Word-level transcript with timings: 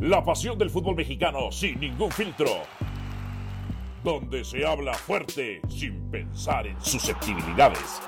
la 0.00 0.24
pasión 0.24 0.56
del 0.56 0.70
fútbol 0.70 0.96
mexicano 0.96 1.52
sin 1.52 1.78
ningún 1.78 2.10
filtro. 2.10 2.48
Donde 4.02 4.44
se 4.44 4.66
habla 4.66 4.94
fuerte 4.94 5.60
sin 5.68 6.10
pensar 6.10 6.66
en 6.66 6.80
susceptibilidades. 6.80 8.00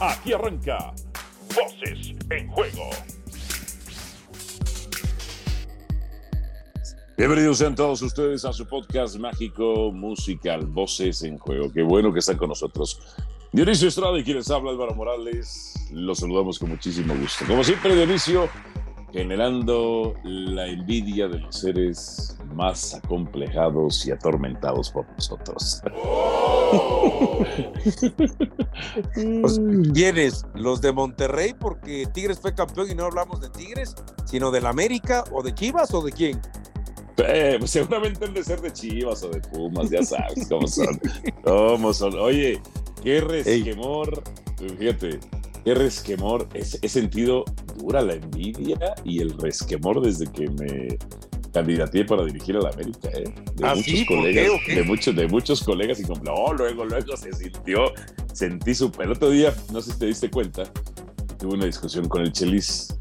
Aquí 0.00 0.32
arranca 0.32 0.92
Voces 1.54 2.12
en 2.30 2.48
Juego. 2.48 2.90
Bienvenidos 7.16 7.58
sean 7.58 7.74
todos 7.74 8.02
ustedes 8.02 8.44
a 8.44 8.52
su 8.52 8.66
podcast 8.66 9.16
mágico 9.16 9.92
musical 9.92 10.66
Voces 10.66 11.22
en 11.22 11.38
Juego. 11.38 11.72
Qué 11.72 11.82
bueno 11.82 12.12
que 12.12 12.18
están 12.18 12.36
con 12.36 12.48
nosotros. 12.48 13.00
Dionisio 13.52 13.88
Estrada 13.88 14.18
y 14.18 14.24
quienes 14.24 14.50
habla 14.50 14.72
Álvaro 14.72 14.94
Morales. 14.94 15.74
Los 15.92 16.18
saludamos 16.18 16.58
con 16.58 16.70
muchísimo 16.70 17.14
gusto. 17.14 17.44
Como 17.46 17.64
siempre, 17.64 17.94
Dionisio, 17.94 18.48
generando 19.12 20.14
la 20.22 20.66
envidia 20.66 21.28
de 21.28 21.38
los 21.40 21.56
seres 21.56 22.36
más 22.54 22.94
acomplejados 22.94 24.06
y 24.06 24.10
atormentados 24.10 24.90
por 24.90 25.08
nosotros. 25.12 25.80
¿Quiénes? 29.94 30.44
¿Los 30.54 30.80
de 30.80 30.92
Monterrey? 30.92 31.54
Porque 31.58 32.06
Tigres 32.12 32.38
fue 32.38 32.54
campeón 32.54 32.90
y 32.90 32.94
no 32.94 33.04
hablamos 33.04 33.40
de 33.40 33.48
Tigres, 33.50 33.94
sino 34.26 34.50
del 34.50 34.66
América 34.66 35.24
o 35.32 35.42
de 35.42 35.54
Chivas 35.54 35.94
o 35.94 36.02
de 36.02 36.12
quién. 36.12 36.40
Eh, 37.18 37.56
pues 37.58 37.72
seguramente 37.72 38.24
han 38.24 38.34
de 38.34 38.44
ser 38.44 38.60
de 38.60 38.72
Chivas 38.72 39.22
o 39.24 39.30
de 39.30 39.40
Pumas, 39.40 39.90
ya 39.90 40.02
sabes 40.04 40.46
cómo 40.48 40.68
son. 40.68 41.00
¿Cómo 41.42 41.92
son? 41.92 42.14
Oye, 42.18 42.60
qué 43.02 43.20
resquemor. 43.20 44.22
Fíjate, 44.78 45.18
qué 45.64 45.74
resquemor. 45.74 46.48
He, 46.54 46.88
sentido 46.88 47.44
dura 47.76 48.02
la 48.02 48.14
envidia 48.14 48.78
y 49.04 49.20
el 49.20 49.30
resquemor 49.38 50.00
desde 50.00 50.26
que 50.26 50.48
me 50.50 50.98
candidaté 51.52 52.04
para 52.04 52.24
dirigir 52.24 52.56
a 52.56 52.60
la 52.60 52.70
América, 52.70 53.08
¿eh? 53.14 53.24
de 53.54 53.66
¿Ah, 53.66 53.74
muchos 53.74 54.04
colegas, 54.06 54.50
qué, 54.66 54.74
de 54.74 54.82
muchos, 54.82 55.16
de 55.16 55.26
muchos 55.28 55.62
colegas 55.64 55.98
y 56.00 56.04
como, 56.04 56.22
no, 56.22 56.52
luego, 56.52 56.84
luego 56.84 57.16
se 57.16 57.32
sintió, 57.32 57.92
sentí 58.32 58.74
súper. 58.74 59.06
El 59.06 59.12
otro 59.12 59.30
día, 59.30 59.54
no 59.72 59.80
sé 59.80 59.92
si 59.92 59.98
te 59.98 60.06
diste 60.06 60.30
cuenta, 60.30 60.64
tuve 61.38 61.54
una 61.54 61.64
discusión 61.66 62.08
con 62.08 62.22
el 62.22 62.32
Chelis 62.32 62.94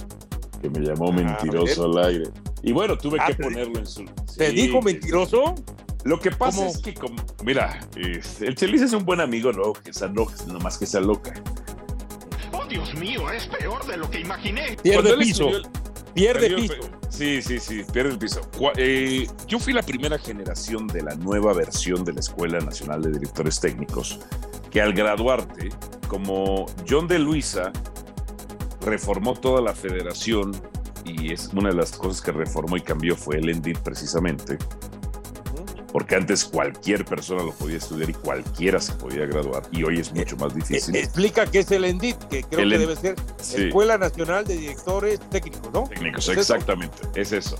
que 0.62 0.70
me 0.70 0.80
llamó 0.80 1.10
Ah, 1.10 1.12
mentiroso 1.12 1.86
al 1.86 2.06
aire. 2.06 2.30
Y 2.64 2.72
bueno, 2.72 2.98
tuve 2.98 3.18
Ah, 3.22 3.28
que 3.28 3.36
ponerlo 3.36 3.80
en 3.80 3.86
su. 3.86 4.06
¿Te 4.38 4.50
Sí, 4.52 4.56
dijo 4.56 4.82
mentiroso? 4.82 5.54
lo 6.04 6.20
que 6.20 6.32
pasa 6.32 6.60
¿Cómo? 6.60 6.70
es 6.70 6.78
que, 6.78 6.94
como- 6.94 7.22
mira, 7.44 7.80
el 7.96 8.56
Chelis 8.56 8.82
es 8.82 8.94
un 8.94 9.04
buen 9.06 9.20
amigo, 9.20 9.52
¿no? 9.52 9.74
Que 9.74 9.92
sea 9.94 10.08
no 10.08 10.26
más 10.64 10.78
que 10.78 10.86
sea 10.86 11.02
loca. 11.02 11.34
Dios 12.78 12.96
mío, 12.96 13.32
es 13.32 13.48
peor 13.48 13.86
de 13.86 13.98
lo 13.98 14.10
que 14.10 14.20
imaginé. 14.20 14.78
Pierde 14.84 15.10
él 15.12 15.20
piso. 15.20 15.50
el- 15.50 15.64
Pierde 16.14 16.50
perdió- 16.50 16.58
piso. 16.58 16.90
Sí, 17.10 17.42
sí, 17.42 17.60
sí, 17.60 17.84
pierde 17.92 18.12
el 18.12 18.18
piso. 18.20 18.42
Eh, 18.76 19.28
yo 19.48 19.60
fui 19.60 19.72
la 19.74 19.82
primera 19.82 20.18
generación 20.20 20.88
de 20.88 21.02
la 21.04 21.16
nueva 21.16 21.54
versión 21.54 22.04
de 22.04 22.14
la 22.14 22.20
Escuela 22.20 22.60
Nacional 22.60 23.02
de 23.02 23.12
Directores 23.12 23.60
Técnicos, 23.60 24.20
que 24.70 24.82
al 24.82 24.94
graduarte, 24.94 25.70
como 26.08 26.66
John 26.88 27.08
de 27.08 27.18
Luisa 27.20 27.72
reformó 28.82 29.34
toda 29.36 29.62
la 29.62 29.74
federación, 29.74 30.52
y 31.06 31.32
es 31.34 31.50
una 31.54 31.70
de 31.70 31.76
las 31.76 31.94
cosas 31.94 32.22
que 32.22 32.32
reformó 32.32 32.76
y 32.78 32.82
cambió 32.82 33.16
fue 33.16 33.38
el 33.38 33.50
ENDIT 33.50 33.80
precisamente, 33.80 34.58
porque 35.92 36.16
antes 36.16 36.46
cualquier 36.46 37.06
persona 37.06 37.44
lo 37.44 37.52
podía 37.54 37.78
estudiar 37.78 38.10
y 38.10 38.14
cualquiera 38.14 38.80
se 38.80 38.94
podía 38.94 39.26
graduar, 39.26 39.64
y 39.72 39.84
hoy 39.84 40.00
es 40.00 40.14
mucho 40.14 40.36
más 40.38 40.52
Eh, 40.52 40.56
difícil. 40.56 40.96
explica 40.96 41.46
qué 41.46 41.60
es 41.60 41.72
el 41.72 41.86
ENDIT, 41.86 42.18
que 42.26 42.44
creo 42.44 42.62
El 42.62 42.72
que 42.72 42.78
debe 42.78 42.96
ser 42.96 43.16
Sí. 43.42 43.64
Escuela 43.68 43.98
Nacional 43.98 44.46
de 44.46 44.58
Directores 44.58 45.20
Técnicos, 45.30 45.72
¿no? 45.74 45.84
técnicos, 45.84 46.28
¿Es 46.28 46.38
eso? 46.38 46.42
exactamente, 46.56 46.98
es 47.16 47.32
eso. 47.32 47.58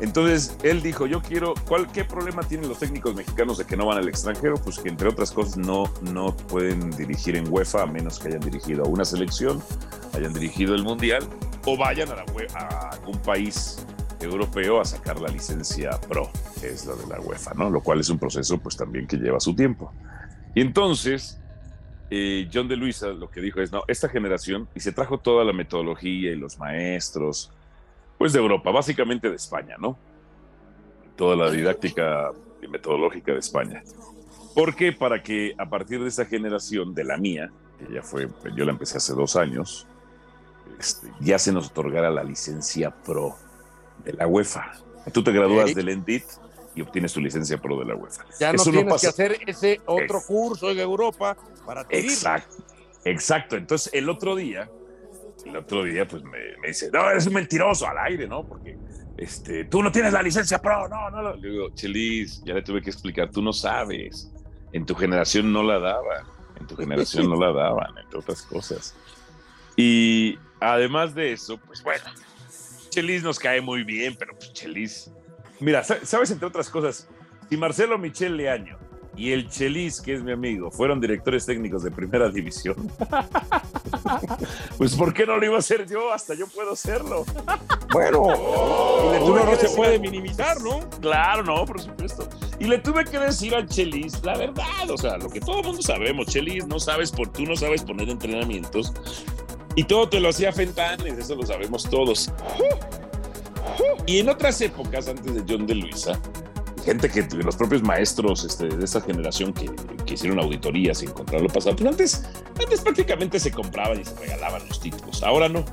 Entonces 0.00 0.56
él 0.62 0.80
dijo, 0.80 1.06
yo 1.06 1.20
quiero, 1.20 1.52
¿cuál, 1.68 1.90
¿qué 1.92 2.04
problema 2.06 2.42
tienen 2.42 2.68
los 2.70 2.78
técnicos 2.78 3.14
mexicanos 3.14 3.58
de 3.58 3.66
que 3.66 3.76
no 3.76 3.84
van 3.84 3.98
al 3.98 4.08
extranjero? 4.08 4.54
Pues 4.54 4.78
que 4.78 4.88
entre 4.88 5.08
otras 5.08 5.30
cosas 5.30 5.58
no, 5.58 5.92
no 6.00 6.34
pueden 6.34 6.90
dirigir 6.92 7.36
en 7.36 7.52
UEFA 7.52 7.82
a 7.82 7.86
menos 7.86 8.18
que 8.18 8.28
hayan 8.28 8.40
dirigido 8.40 8.84
a 8.84 8.88
una 8.88 9.04
selección, 9.04 9.62
hayan 10.14 10.32
dirigido 10.32 10.74
el 10.74 10.84
Mundial 10.84 11.28
o 11.66 11.76
vayan 11.76 12.10
a, 12.10 12.14
la 12.16 12.24
a 12.54 12.90
algún 12.92 13.18
país 13.18 13.84
europeo 14.20 14.80
a 14.80 14.84
sacar 14.84 15.20
la 15.20 15.28
licencia 15.28 15.90
pro, 16.08 16.30
que 16.60 16.68
es 16.68 16.86
la 16.86 16.94
de 16.94 17.06
la 17.06 17.20
UEFA, 17.20 17.54
¿no? 17.54 17.70
Lo 17.70 17.80
cual 17.80 18.00
es 18.00 18.10
un 18.10 18.18
proceso 18.18 18.58
pues 18.58 18.76
también 18.76 19.06
que 19.06 19.16
lleva 19.16 19.40
su 19.40 19.54
tiempo. 19.54 19.92
Y 20.54 20.60
entonces 20.60 21.40
eh, 22.10 22.48
John 22.52 22.66
de 22.66 22.76
Luisa 22.76 23.08
lo 23.08 23.30
que 23.30 23.40
dijo 23.40 23.60
es, 23.60 23.70
no, 23.70 23.84
esta 23.86 24.08
generación, 24.08 24.68
y 24.74 24.80
se 24.80 24.92
trajo 24.92 25.18
toda 25.18 25.44
la 25.44 25.52
metodología 25.52 26.32
y 26.32 26.36
los 26.36 26.58
maestros, 26.58 27.52
pues 28.18 28.32
de 28.32 28.40
Europa, 28.40 28.70
básicamente 28.72 29.30
de 29.30 29.36
España, 29.36 29.76
¿no? 29.78 29.96
Toda 31.16 31.36
la 31.36 31.50
didáctica 31.50 32.32
y 32.60 32.66
metodológica 32.66 33.32
de 33.32 33.38
España. 33.38 33.82
¿Por 34.54 34.74
qué? 34.74 34.92
Para 34.92 35.22
que 35.22 35.54
a 35.56 35.70
partir 35.70 36.02
de 36.02 36.08
esa 36.08 36.24
generación, 36.24 36.94
de 36.94 37.04
la 37.04 37.16
mía, 37.16 37.52
que 37.78 37.94
ya 37.94 38.02
fue, 38.02 38.28
yo 38.56 38.64
la 38.64 38.72
empecé 38.72 38.96
hace 38.96 39.14
dos 39.14 39.36
años, 39.36 39.86
este, 40.80 41.12
ya 41.20 41.38
se 41.38 41.52
nos 41.52 41.68
otorgara 41.68 42.10
la 42.10 42.24
licencia 42.24 42.90
pro 42.90 43.36
de 44.04 44.12
la 44.12 44.26
UEFA. 44.26 44.72
Tú 45.12 45.22
te 45.24 45.32
gradúas 45.32 45.74
del 45.74 45.88
ENDIT 45.88 46.24
y 46.74 46.82
obtienes 46.82 47.12
tu 47.12 47.20
licencia 47.20 47.58
pro 47.58 47.78
de 47.78 47.86
la 47.86 47.94
UEFA. 47.96 48.24
Ya 48.38 48.52
no 48.52 48.56
Eso 48.62 48.70
tienes 48.70 48.92
pasa- 48.92 49.06
que 49.06 49.08
hacer 49.08 49.38
ese 49.46 49.80
otro 49.86 50.20
curso 50.26 50.70
en 50.70 50.78
Europa 50.78 51.36
para 51.66 51.80
adquirirlo. 51.82 52.10
Exacto, 52.12 52.56
exacto. 53.04 53.56
Entonces, 53.56 53.92
el 53.92 54.08
otro 54.08 54.36
día, 54.36 54.70
el 55.44 55.56
otro 55.56 55.82
día, 55.84 56.06
pues 56.06 56.22
me, 56.22 56.38
me 56.60 56.68
dice, 56.68 56.90
no, 56.92 57.10
eres 57.10 57.26
un 57.26 57.34
mentiroso 57.34 57.86
al 57.88 57.98
aire, 57.98 58.28
¿no? 58.28 58.46
Porque 58.46 58.76
este, 59.16 59.64
tú 59.64 59.82
no 59.82 59.90
tienes 59.90 60.12
la 60.12 60.22
licencia 60.22 60.58
pro, 60.60 60.88
no, 60.88 61.10
no. 61.10 61.22
no". 61.22 61.34
Le 61.36 61.50
digo, 61.50 61.70
Chelis, 61.74 62.42
ya 62.44 62.54
le 62.54 62.62
tuve 62.62 62.80
que 62.82 62.90
explicar, 62.90 63.30
tú 63.30 63.42
no 63.42 63.52
sabes. 63.52 64.30
En 64.72 64.86
tu 64.86 64.94
generación 64.94 65.52
no 65.52 65.62
la 65.64 65.78
daban, 65.80 66.24
en 66.60 66.66
tu 66.66 66.76
generación 66.76 67.28
no 67.28 67.34
la 67.36 67.52
daban, 67.52 67.98
entre 67.98 68.18
otras 68.20 68.42
cosas. 68.42 68.94
Y 69.76 70.38
además 70.60 71.14
de 71.14 71.32
eso, 71.32 71.58
pues 71.58 71.82
bueno, 71.82 72.04
Chelis 72.90 73.22
nos 73.22 73.38
cae 73.38 73.60
muy 73.60 73.84
bien, 73.84 74.16
pero 74.18 74.34
pues 74.34 74.52
Chelis. 74.52 75.10
Mira, 75.60 75.82
sa- 75.84 76.04
sabes, 76.04 76.30
entre 76.30 76.46
otras 76.46 76.68
cosas, 76.68 77.08
si 77.48 77.56
Marcelo 77.56 77.98
Michel 77.98 78.36
Leaño 78.36 78.78
y 79.16 79.32
el 79.32 79.48
Chelis, 79.48 80.00
que 80.00 80.14
es 80.14 80.22
mi 80.22 80.32
amigo, 80.32 80.70
fueron 80.70 81.00
directores 81.00 81.44
técnicos 81.46 81.82
de 81.82 81.90
primera 81.90 82.28
división, 82.32 82.90
pues 84.78 84.94
¿por 84.94 85.12
qué 85.12 85.26
no 85.26 85.36
lo 85.36 85.44
iba 85.44 85.56
a 85.56 85.58
hacer 85.58 85.86
yo? 85.88 86.12
Hasta 86.12 86.34
yo 86.34 86.46
puedo 86.46 86.72
hacerlo. 86.72 87.24
Bueno, 87.92 88.28
le 89.12 89.18
tuve 89.18 89.30
uno 89.42 89.44
no 89.44 89.56
se 89.56 89.68
puede 89.70 89.96
a- 89.96 89.98
minimizar, 89.98 90.60
¿no? 90.62 90.88
Claro, 91.00 91.42
no, 91.42 91.64
por 91.66 91.80
supuesto. 91.80 92.28
Y 92.58 92.64
le 92.64 92.78
tuve 92.78 93.04
que 93.04 93.18
decir 93.18 93.54
al 93.54 93.66
Chelis 93.66 94.22
la 94.24 94.36
verdad, 94.36 94.88
o 94.90 94.96
sea, 94.96 95.16
lo 95.18 95.28
que 95.28 95.40
todo 95.40 95.60
el 95.60 95.66
mundo 95.66 95.82
sabemos, 95.82 96.26
Chelis, 96.26 96.66
no 96.66 96.78
sabes 96.78 97.10
por 97.10 97.28
tú 97.32 97.44
no 97.44 97.56
sabes 97.56 97.82
poner 97.82 98.08
entrenamientos 98.08 98.92
y 99.76 99.84
todo 99.84 100.08
te 100.08 100.20
lo 100.20 100.30
hacía 100.30 100.52
Fentanes, 100.52 101.18
eso 101.18 101.34
lo 101.34 101.46
sabemos 101.46 101.84
todos. 101.88 102.30
Y 104.06 104.18
en 104.18 104.28
otras 104.28 104.60
épocas, 104.60 105.08
antes 105.08 105.34
de 105.34 105.44
John 105.48 105.66
de 105.66 105.74
Luisa, 105.74 106.20
gente 106.84 107.08
que 107.08 107.22
los 107.36 107.56
propios 107.56 107.82
maestros 107.82 108.44
este, 108.44 108.68
de 108.68 108.84
esa 108.84 109.00
generación 109.00 109.52
que, 109.52 109.70
que 110.04 110.14
hicieron 110.14 110.40
auditorías 110.40 111.02
y 111.02 111.06
encontraron 111.06 111.46
lo 111.46 111.52
pasado, 111.52 111.76
pues 111.76 111.88
antes, 111.88 112.24
antes 112.58 112.80
prácticamente 112.80 113.38
se 113.38 113.50
compraban 113.50 114.00
y 114.00 114.04
se 114.04 114.14
regalaban 114.16 114.66
los 114.68 114.80
títulos. 114.80 115.22
Ahora 115.22 115.48
no, 115.48 115.64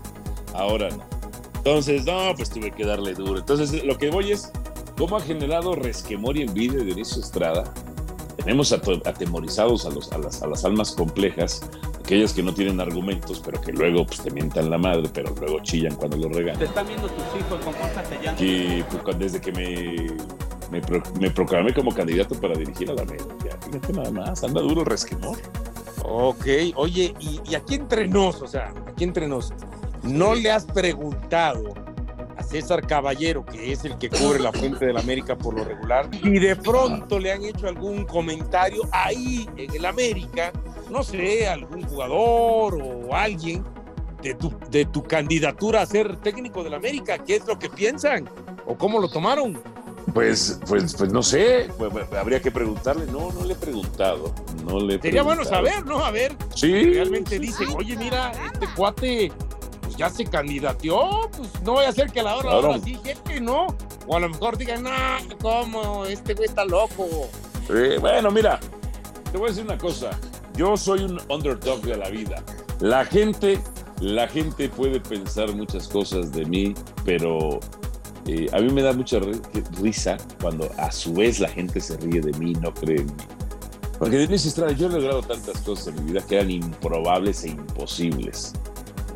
ahora 0.54 0.90
no. 0.90 1.04
Entonces, 1.58 2.06
no, 2.06 2.34
pues 2.36 2.50
tuve 2.50 2.72
que 2.72 2.86
darle 2.86 3.14
duro. 3.14 3.40
Entonces, 3.40 3.84
lo 3.84 3.98
que 3.98 4.10
voy 4.10 4.32
es, 4.32 4.52
¿cómo 4.98 5.18
ha 5.18 5.22
generado 5.22 5.76
resquemor 5.76 6.38
y 6.38 6.44
envidia 6.44 6.78
de 6.80 6.86
Dionisio 6.86 7.22
Estrada? 7.22 7.74
Tenemos 8.38 8.72
atemorizados 8.72 9.86
a, 9.86 9.90
los, 9.90 10.12
a, 10.14 10.18
las, 10.18 10.42
a 10.42 10.48
las 10.48 10.64
almas 10.64 10.94
complejas, 10.94 11.62
aquellas 12.08 12.32
que 12.32 12.42
no 12.42 12.54
tienen 12.54 12.80
argumentos, 12.80 13.42
pero 13.44 13.60
que 13.60 13.74
luego 13.74 14.06
pues, 14.06 14.22
te 14.22 14.32
mientan 14.32 14.70
la 14.70 14.78
madre, 14.78 15.10
pero 15.14 15.34
luego 15.42 15.60
chillan 15.62 15.94
cuando 15.96 16.16
los 16.16 16.32
regañan. 16.32 16.58
Te 16.60 16.66
están 16.66 16.88
viendo 16.88 17.08
tus 17.10 17.26
hijos, 17.38 17.60
compórtate 17.66 18.18
ya. 18.24 18.34
Que 18.36 18.84
pues, 18.90 19.04
cuando- 19.04 19.26
desde 19.26 19.42
que 19.42 19.52
me, 19.52 20.08
me, 20.72 20.80
pro- 20.82 21.04
me 21.20 21.30
proclamé 21.30 21.74
como 21.74 21.94
candidato 21.94 22.40
para 22.40 22.56
dirigir 22.58 22.90
a 22.92 22.94
la 22.94 23.02
América, 23.02 23.58
fíjate 23.66 23.92
nada 23.92 24.10
más, 24.12 24.42
anda 24.42 24.62
duro 24.62 24.82
el 24.82 24.88
resquemor. 24.88 25.38
Ok, 26.04 26.46
oye, 26.76 27.14
y, 27.20 27.42
y 27.50 27.56
aquí 27.56 27.76
entre 27.76 28.08
nos, 28.08 28.42
o 28.42 28.48
sea, 28.48 28.74
aquí 28.88 29.04
entre 29.04 29.28
nos, 29.28 29.52
¿no 30.04 30.34
le 30.34 30.50
has 30.50 30.64
preguntado 30.64 31.74
a 32.38 32.44
César 32.44 32.88
Caballero, 32.88 33.46
que 33.46 33.74
es 33.74 33.84
el 33.84 33.98
que 33.98 34.10
cubre 34.10 34.40
la 34.40 34.54
fuente 34.54 34.86
de 34.86 34.94
la 34.94 35.02
América 35.02 35.38
por 35.38 35.56
lo 35.56 35.66
regular, 35.66 36.08
y 36.24 36.40
de 36.40 36.56
pronto 36.56 37.20
le 37.20 37.34
han 37.34 37.44
hecho 37.44 37.68
algún 37.68 38.06
comentario 38.06 38.84
ahí 38.94 39.50
en 39.58 39.76
el 39.76 39.84
América, 39.86 40.54
no 40.90 41.04
sé, 41.04 41.48
algún 41.48 41.84
jugador 41.84 42.82
o 42.82 43.14
alguien 43.16 43.64
de 44.22 44.34
tu, 44.36 44.54
de 44.70 44.86
tu 44.86 45.04
candidatura 45.04 45.82
a 45.82 45.86
ser 45.86 46.18
técnico 46.18 46.64
del 46.64 46.74
América, 46.74 47.18
¿qué 47.20 47.36
es 47.36 47.46
lo 47.48 47.58
que 47.60 47.70
piensan? 47.70 48.30
¿O 48.66 48.76
cómo 48.78 49.00
lo 49.00 49.10
tomaron? 49.10 49.62
Pues, 50.14 50.60
pues, 50.68 50.96
pues 50.96 51.12
no 51.12 51.22
sé, 51.22 51.70
pues, 51.78 51.92
pues, 51.92 52.12
habría 52.14 52.42
que 52.42 52.50
preguntarle. 52.50 53.06
No, 53.08 53.32
no 53.32 53.44
le 53.46 53.54
he 53.54 53.58
preguntado. 53.58 54.34
No 54.66 54.80
le 54.80 54.96
he 54.96 55.02
Sería 55.02 55.22
bueno 55.22 55.44
saber, 55.44 55.86
¿no? 55.86 56.04
A 56.04 56.12
ver, 56.12 56.36
Sí. 56.56 56.72
realmente 56.94 57.38
dicen, 57.40 57.68
oye, 57.78 57.96
mira, 57.98 58.32
este 58.54 58.68
cuate 58.76 59.32
pues, 59.82 59.96
ya 59.98 60.10
se 60.10 60.26
candidateó, 60.26 61.30
pues 61.36 61.62
no 61.64 61.74
voy 61.74 61.86
a 61.86 61.90
hacer 61.90 62.10
que 62.12 62.22
a 62.22 62.24
la 62.24 62.36
hora, 62.38 62.50
Claro. 62.50 62.68
ahora 62.68 62.80
sí, 62.84 62.98
que 63.26 63.40
no. 63.42 63.68
O 64.08 64.16
a 64.16 64.20
lo 64.22 64.30
mejor 64.30 64.58
digan, 64.58 64.84
no, 64.84 64.92
¿cómo? 65.42 66.06
Este 66.06 66.34
güey 66.34 66.48
está 66.48 66.64
loco. 66.66 67.06
Eh, 67.70 67.98
bueno, 68.00 68.32
mira, 68.32 68.60
te 69.32 69.38
voy 69.38 69.48
a 69.48 69.50
decir 69.50 69.66
una 69.66 69.78
cosa. 69.78 70.12
Yo 70.58 70.76
soy 70.76 71.02
un 71.04 71.20
underdog 71.30 71.82
de 71.82 71.98
la 71.98 72.10
vida. 72.10 72.44
La 72.80 73.06
gente, 73.06 73.60
la 74.02 74.28
gente 74.28 74.70
puede 74.70 75.00
pensar 75.00 75.54
muchas 75.56 75.88
cosas 75.88 76.32
de 76.32 76.46
mí, 76.46 76.74
pero 77.06 77.60
eh, 78.26 78.48
a 78.52 78.60
mí 78.60 78.72
me 78.74 78.82
da 78.82 78.94
mucha 78.94 79.20
ri- 79.20 79.42
risa 79.82 80.18
cuando 80.42 80.70
a 80.78 80.92
su 80.92 81.14
vez 81.14 81.40
la 81.40 81.48
gente 81.50 81.80
se 81.80 81.96
ríe 81.98 82.22
de 82.22 82.32
mí 82.40 82.52
y 82.52 82.56
no 82.56 82.74
cree 82.74 83.02
en 83.02 83.06
mí. 83.08 83.14
Porque 84.00 84.18
Denise 84.18 84.48
Estrada, 84.50 84.72
yo 84.74 84.88
he 84.88 84.92
logrado 84.92 85.22
tantas 85.22 85.60
cosas 85.62 85.88
en 85.88 86.04
mi 86.06 86.12
vida 86.12 86.22
que 86.28 86.36
eran 86.36 86.52
improbables 86.52 87.44
e 87.46 87.50
imposibles. 87.50 88.54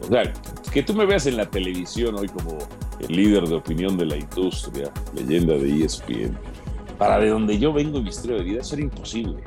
O 0.03 0.07
sea, 0.07 0.31
que 0.73 0.81
tú 0.81 0.93
me 0.95 1.05
veas 1.05 1.25
en 1.27 1.37
la 1.37 1.49
televisión 1.49 2.15
hoy 2.17 2.27
como 2.29 2.57
el 2.99 3.15
líder 3.15 3.47
de 3.47 3.55
opinión 3.55 3.97
de 3.97 4.05
la 4.05 4.17
industria, 4.17 4.91
leyenda 5.13 5.53
de 5.55 5.85
ESPN, 5.85 6.35
para 6.97 7.19
de 7.19 7.29
donde 7.29 7.59
yo 7.59 7.73
vengo 7.73 7.97
en 7.99 8.03
mi 8.05 8.09
historia 8.09 8.37
de 8.37 8.43
vida, 8.43 8.61
eso 8.61 8.73
era 8.75 8.83
imposible. 8.83 9.43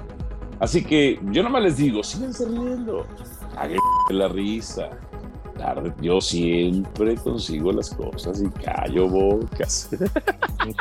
Así 0.60 0.84
que 0.84 1.18
yo 1.32 1.42
nomás 1.42 1.62
les 1.62 1.76
digo, 1.76 2.02
síganse 2.02 2.46
riendo, 2.48 3.06
hagan 3.56 3.78
la 4.10 4.28
risa. 4.28 4.90
Tarde, 5.58 5.92
yo 6.02 6.20
siempre 6.20 7.14
consigo 7.14 7.70
las 7.70 7.90
cosas 7.90 8.42
y 8.42 8.48
callo 8.60 9.08
bocas. 9.08 9.88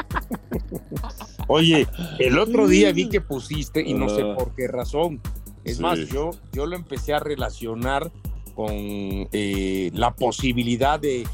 Oye, 1.47 1.87
el 2.19 2.39
otro 2.39 2.67
día 2.67 2.91
vi 2.91 3.07
que 3.09 3.21
pusiste, 3.21 3.81
y 3.87 3.93
no 3.93 4.09
sé 4.09 4.23
por 4.35 4.53
qué 4.55 4.67
razón. 4.67 5.21
Es 5.63 5.77
Sí. 5.77 5.83
más, 5.83 5.99
yo, 6.09 6.31
yo 6.53 6.65
lo 6.65 6.75
empecé 6.75 7.13
a 7.13 7.19
relacionar 7.19 8.11
con 8.55 8.69
eh, 8.71 9.91
la 9.93 10.11
posibilidad 10.15 10.99
de, 10.99 11.25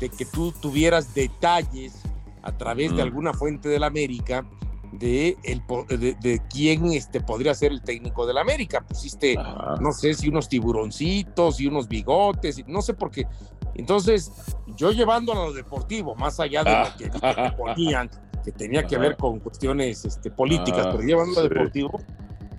de 0.00 0.08
que 0.08 0.24
tú 0.24 0.52
tuvieras 0.60 1.14
detalles 1.14 2.00
a 2.42 2.56
través 2.56 2.92
de 2.92 2.98
Mm. 3.02 3.06
alguna 3.06 3.34
fuente 3.34 3.68
de 3.68 3.78
la 3.78 3.86
América 3.88 4.46
de, 4.92 5.36
el, 5.44 5.62
de, 5.88 6.14
de 6.20 6.42
quién 6.50 6.86
este, 6.92 7.20
podría 7.20 7.54
ser 7.54 7.72
el 7.72 7.82
técnico 7.82 8.26
de 8.26 8.34
la 8.34 8.40
América. 8.40 8.80
Pusiste, 8.86 9.36
Ajá. 9.38 9.76
no 9.80 9.92
sé 9.92 10.14
si 10.14 10.28
unos 10.28 10.48
tiburoncitos 10.48 11.60
y 11.60 11.66
unos 11.66 11.88
bigotes, 11.88 12.62
no 12.66 12.82
sé 12.82 12.94
por 12.94 13.10
qué. 13.10 13.26
Entonces, 13.74 14.32
yo 14.76 14.92
llevándolo 14.92 15.42
a 15.42 15.46
lo 15.46 15.52
deportivo, 15.52 16.14
más 16.14 16.40
allá 16.40 16.64
de 16.64 16.70
Ah. 16.70 16.90
lo 16.90 16.96
que, 16.96 17.10
vi 17.10 17.20
que 17.20 17.52
ponían, 17.56 18.10
que 18.44 18.52
tenía 18.52 18.86
que 18.86 18.96
Ajá. 18.96 19.04
ver 19.04 19.16
con 19.16 19.38
cuestiones 19.40 20.04
este, 20.04 20.30
políticas, 20.30 20.86
Ah, 20.86 20.90
pero 20.92 21.02
llevándolo 21.02 21.40
a 21.40 21.42
sí. 21.42 21.48
deportivo, 21.48 22.00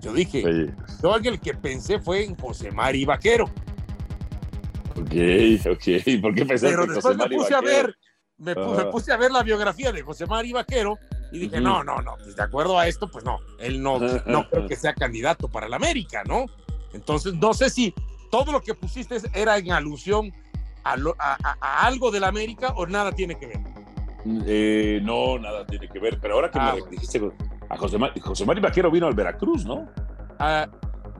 yo 0.01 0.13
dije, 0.13 0.45
Oye, 0.45 0.73
yo 1.01 1.15
el 1.15 1.39
que 1.39 1.53
pensé 1.55 1.99
fue 1.99 2.23
en 2.23 2.35
José 2.37 2.71
Mari 2.71 3.03
Vaquero. 3.05 3.45
ok, 4.91 4.97
ok. 5.71 6.21
¿Por 6.21 6.35
qué 6.35 6.45
pensaste 6.45 6.67
Pero 6.69 6.83
en 6.83 6.89
después 6.93 7.15
José 7.17 7.29
me 7.29 7.35
puse 7.35 7.55
a 7.55 7.61
ver, 7.61 7.95
me, 8.37 8.55
pu- 8.55 8.75
me 8.75 8.81
Ajá. 8.81 8.89
puse 8.91 9.11
a 9.11 9.17
ver 9.17 9.31
la 9.31 9.41
biografía 9.43 9.91
de 9.91 10.01
José 10.03 10.25
Mari 10.27 10.51
Vaquero 10.53 10.97
y 11.31 11.39
dije, 11.39 11.59
no, 11.59 11.83
no, 11.83 12.01
no, 12.01 12.15
pues 12.23 12.35
de 12.35 12.43
acuerdo 12.43 12.77
a 12.79 12.87
esto, 12.87 13.07
pues 13.09 13.23
no, 13.25 13.39
él 13.59 13.81
no, 13.81 13.99
no 14.25 14.49
creo 14.49 14.67
que 14.67 14.75
sea 14.75 14.93
candidato 14.93 15.47
para 15.49 15.67
el 15.67 15.73
América, 15.73 16.23
¿no? 16.25 16.45
Entonces, 16.93 17.33
no 17.35 17.53
sé 17.53 17.69
si 17.69 17.93
todo 18.31 18.51
lo 18.51 18.61
que 18.61 18.73
pusiste 18.73 19.17
era 19.33 19.57
en 19.57 19.71
alusión 19.71 20.31
a, 20.83 20.95
lo- 20.95 21.15
a- 21.19 21.37
a- 21.43 21.57
a 21.59 21.85
algo 21.85 22.11
del 22.11 22.23
América 22.23 22.73
o 22.77 22.85
nada 22.87 23.11
tiene 23.11 23.37
que 23.37 23.47
ver. 23.47 23.59
Eh, 24.45 24.99
no, 25.03 25.37
nada 25.39 25.65
tiene 25.65 25.87
que 25.87 25.99
ver. 25.99 26.19
Pero 26.19 26.35
ahora 26.35 26.49
que 26.51 26.59
Ah, 26.59 26.65
me 26.65 26.71
bueno. 26.81 26.87
dijiste, 26.91 27.21
a 27.69 27.77
José, 27.77 27.97
José 28.21 28.45
Mari 28.45 28.61
Vaquero 28.61 28.89
vino 28.91 29.07
al 29.07 29.13
Veracruz, 29.13 29.65
¿no? 29.65 29.87
Ah, 30.39 30.67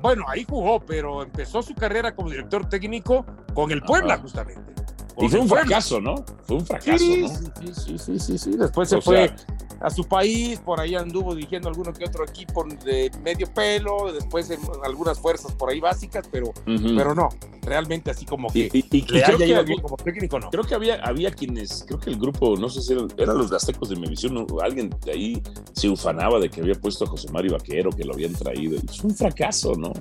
bueno, 0.02 0.26
ahí 0.28 0.46
jugó, 0.48 0.80
pero 0.80 1.24
empezó 1.24 1.62
su 1.62 1.74
carrera 1.76 2.16
como 2.16 2.30
director 2.30 2.68
técnico 2.70 3.26
con 3.54 3.72
el 3.72 3.82
Puebla, 3.82 4.14
Ajá. 4.16 4.24
justamente. 4.24 4.74
Y 5.20 5.28
fue 5.30 5.40
un 5.40 5.48
fracaso, 5.50 6.00
¿no? 6.00 6.16
Fue 6.44 6.58
un 6.58 6.66
fracaso, 6.66 6.98
Sí, 7.00 7.22
¿no? 7.22 7.28
sí, 7.28 7.74
sí, 7.74 7.98
sí, 7.98 8.20
sí, 8.20 8.38
sí. 8.38 8.52
Después 8.58 8.88
se 8.90 9.02
fue 9.02 9.34
a 9.80 9.90
su 9.90 10.04
país, 10.06 10.60
por 10.60 10.80
ahí 10.80 10.96
anduvo 10.96 11.36
dirigiendo 11.36 11.70
alguno 11.70 11.94
que 11.94 12.06
otro 12.06 12.26
equipo 12.26 12.64
de 12.86 13.12
medio 13.24 13.48
pelo, 13.54 14.12
después 14.12 14.50
en 14.50 14.60
algunas 14.84 15.20
fuerzas 15.20 15.54
por 15.54 15.70
ahí 15.70 15.80
básicas, 15.80 16.28
pero, 16.32 16.52
pero 16.66 17.14
no, 17.14 17.30
realmente 17.62 18.12
así 18.12 18.26
como 18.26 18.50
que 18.50 18.70
y- 18.74 18.86
y 18.92 19.02
le 19.02 19.06
creo, 19.06 19.26
haya 19.28 19.38
que 19.38 19.48
ido 19.48 19.60
había, 19.60 19.82
como 19.82 19.98
técnico, 19.98 20.40
no. 20.40 20.50
creo 20.50 20.64
que 20.64 20.76
había, 20.76 20.96
había 21.04 21.32
quienes, 21.32 21.84
creo 21.88 22.00
que 22.00 22.10
el 22.10 22.18
grupo, 22.20 22.56
no 22.58 22.70
sé 22.70 22.82
si 22.82 22.94
eran, 22.94 23.08
eran 23.18 23.38
los 23.38 23.52
Aztecos 23.52 23.90
de 23.90 23.96
¿no? 24.32 24.46
alguien 24.62 24.90
de 25.06 25.12
ahí 25.12 25.42
se 25.74 25.90
ufanaba 25.90 26.40
de 26.40 26.50
que 26.50 26.62
había 26.62 26.76
puesto 26.76 27.06
a 27.06 27.08
José 27.08 27.32
Mari 27.32 27.50
Vaquero, 27.50 27.90
que 27.92 28.04
lo 28.04 28.14
habían 28.14 28.34
traído. 28.34 28.80
Fue 29.00 29.10
un 29.10 29.16
fracaso, 29.16 29.74
¿no? 29.76 29.92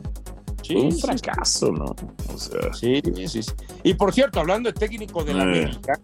fue 0.66 0.76
un 0.76 0.92
sí, 0.92 1.00
fracaso, 1.00 1.70
¿no? 1.70 1.94
O 2.34 2.38
sea, 2.38 2.72
Sí, 2.74 3.00
sí, 3.28 3.42
sí. 3.42 3.52
Y 3.84 3.94
por 3.94 4.12
cierto, 4.12 4.40
hablando 4.40 4.70
de 4.70 4.72
técnico 4.72 5.22
de 5.22 5.34
la 5.34 5.40
Eh. 5.44 5.64
América, 5.64 6.00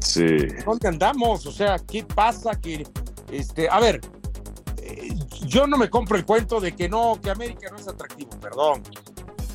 sí. 0.00 0.24
¿dónde 0.64 0.88
andamos? 0.88 1.46
O 1.46 1.52
sea, 1.52 1.78
¿qué 1.78 2.04
pasa? 2.04 2.52
Que, 2.60 2.86
este, 3.38 3.68
a 3.68 3.80
ver, 3.80 4.00
eh, 4.78 5.14
yo 5.46 5.66
no 5.66 5.76
me 5.76 5.88
compro 5.90 6.16
el 6.16 6.24
cuento 6.24 6.60
de 6.60 6.74
que 6.74 6.88
no, 6.88 7.18
que 7.22 7.30
América 7.30 7.68
no 7.70 7.76
es 7.76 7.88
atractivo, 7.88 8.30
perdón. 8.40 8.82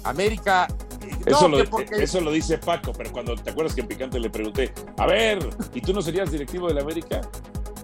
América. 0.03 0.67
eh, 1.01 1.09
Eso, 1.25 1.47
no, 1.47 1.57
lo, 1.57 1.63
que 1.63 1.69
porque- 1.69 2.03
eso 2.03 2.21
lo 2.21 2.31
dice 2.31 2.57
Paco, 2.57 2.93
pero 2.93 3.11
cuando 3.11 3.35
te 3.35 3.49
acuerdas 3.51 3.75
que 3.75 3.81
en 3.81 3.87
Picante 3.87 4.19
le 4.19 4.29
pregunté, 4.29 4.73
a 4.97 5.05
ver, 5.05 5.49
¿y 5.73 5.81
tú 5.81 5.93
no 5.93 6.01
serías 6.01 6.31
directivo 6.31 6.67
de 6.67 6.73
la 6.75 6.81
América? 6.81 7.21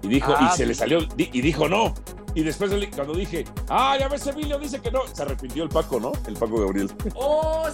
Y 0.02 0.08
dijo, 0.08 0.34
Ah, 0.38 0.50
y 0.54 0.58
se 0.58 0.64
sí. 0.64 0.66
le 0.66 0.76
salió, 0.76 1.00
y 1.18 1.42
dijo 1.42 1.68
no. 1.68 1.94
Y 2.36 2.44
después 2.44 2.70
cuando 2.94 3.14
dije, 3.14 3.46
ah, 3.70 3.96
ya 3.98 4.10
ves, 4.10 4.28
Emilio 4.28 4.60
dice 4.60 4.80
que 4.82 4.92
no, 4.92 5.02
se 5.12 5.22
arrepintió 5.22 5.64
el 5.64 5.70
Paco, 5.70 6.00
¿no? 6.02 6.12
El 6.28 6.34
Paco 6.36 6.60
Gabriel. 6.60 6.92
¡Oh! 7.16 7.68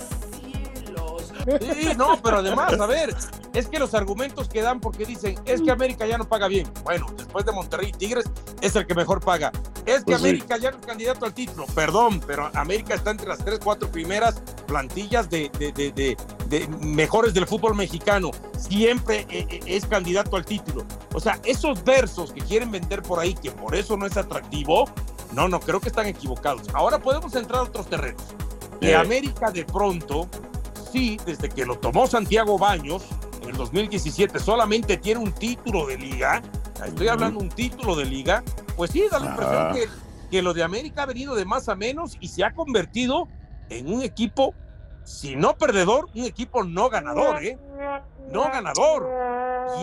Sí, 1.43 1.89
no, 1.97 2.21
pero 2.21 2.37
además, 2.37 2.79
a 2.79 2.85
ver, 2.85 3.15
es 3.53 3.67
que 3.67 3.79
los 3.79 3.93
argumentos 3.93 4.47
que 4.49 4.61
dan 4.61 4.79
porque 4.79 5.05
dicen, 5.05 5.35
es 5.45 5.61
que 5.61 5.71
América 5.71 6.05
ya 6.05 6.17
no 6.17 6.27
paga 6.27 6.47
bien. 6.47 6.71
Bueno, 6.83 7.07
después 7.17 7.45
de 7.45 7.51
Monterrey 7.51 7.89
y 7.89 7.91
Tigres, 7.91 8.25
es 8.61 8.75
el 8.75 8.85
que 8.85 8.93
mejor 8.95 9.19
paga. 9.19 9.51
Es 9.85 9.99
que 9.99 10.03
Pues 10.11 10.21
sí. 10.21 10.27
América 10.29 10.57
ya 10.57 10.71
no 10.71 10.77
es 10.79 10.85
candidato 10.85 11.25
al 11.25 11.33
título. 11.33 11.65
Perdón, 11.73 12.21
pero 12.27 12.49
América 12.53 12.93
está 12.95 13.11
entre 13.11 13.27
las 13.27 13.39
tres, 13.43 13.59
cuatro 13.63 13.89
primeras 13.89 14.35
plantillas 14.67 15.29
de, 15.29 15.49
de- 15.57 15.71
de- 15.71 15.91
de- 15.91 16.17
de 16.47 16.67
mejores 16.79 17.33
del 17.33 17.47
fútbol 17.47 17.75
mexicano. 17.75 18.29
Siempre 18.57 19.25
eh, 19.29 19.47
eh, 19.49 19.59
es 19.65 19.85
candidato 19.87 20.35
al 20.35 20.45
título. 20.45 20.85
O 21.13 21.19
sea, 21.19 21.39
esos 21.45 21.83
versos 21.83 22.31
que 22.31 22.41
quieren 22.41 22.69
vender 22.71 23.01
por 23.01 23.19
ahí, 23.19 23.33
que 23.33 23.51
por 23.51 23.73
eso 23.75 23.97
no 23.97 24.05
es 24.05 24.15
atractivo, 24.17 24.85
no, 25.33 25.47
no, 25.47 25.59
creo 25.59 25.79
que 25.79 25.87
están 25.89 26.05
equivocados. 26.07 26.63
Ahora 26.73 26.99
podemos 26.99 27.33
entrar 27.35 27.59
a 27.61 27.63
otros 27.63 27.87
terrenos. 27.87 28.21
Que 28.79 28.91
Eh. 28.91 28.95
América 28.95 29.49
de 29.51 29.63
pronto 29.65 30.27
sí, 30.91 31.17
desde 31.25 31.49
que 31.49 31.65
lo 31.65 31.77
tomó 31.77 32.07
Santiago 32.07 32.57
Baños 32.57 33.03
en 33.43 33.49
el 33.49 33.57
2017, 33.57 34.39
solamente 34.39 34.97
tiene 34.97 35.19
un 35.21 35.31
título 35.31 35.87
de 35.87 35.97
liga. 35.97 36.41
Estoy 36.85 37.07
hablando 37.07 37.39
de 37.39 37.45
un 37.45 37.51
título 37.51 37.95
de 37.95 38.05
liga. 38.05 38.43
Pues 38.75 38.91
sí, 38.91 39.03
da 39.11 39.19
la 39.19 39.31
impresión 39.31 39.57
Ah. 39.57 39.71
que, 39.73 39.87
que 40.29 40.41
lo 40.41 40.53
de 40.53 40.63
América 40.63 41.03
ha 41.03 41.05
venido 41.05 41.35
de 41.35 41.45
más 41.45 41.69
a 41.69 41.75
menos 41.75 42.17
y 42.19 42.27
se 42.27 42.43
ha 42.43 42.53
convertido 42.53 43.27
en 43.69 43.91
un 43.93 44.01
equipo, 44.01 44.53
si 45.03 45.35
no 45.35 45.55
perdedor, 45.57 46.09
un 46.15 46.25
equipo 46.25 46.63
no 46.63 46.89
ganador, 46.89 47.43
¿eh? 47.43 47.57
No 48.31 48.43
ganador. 48.43 49.09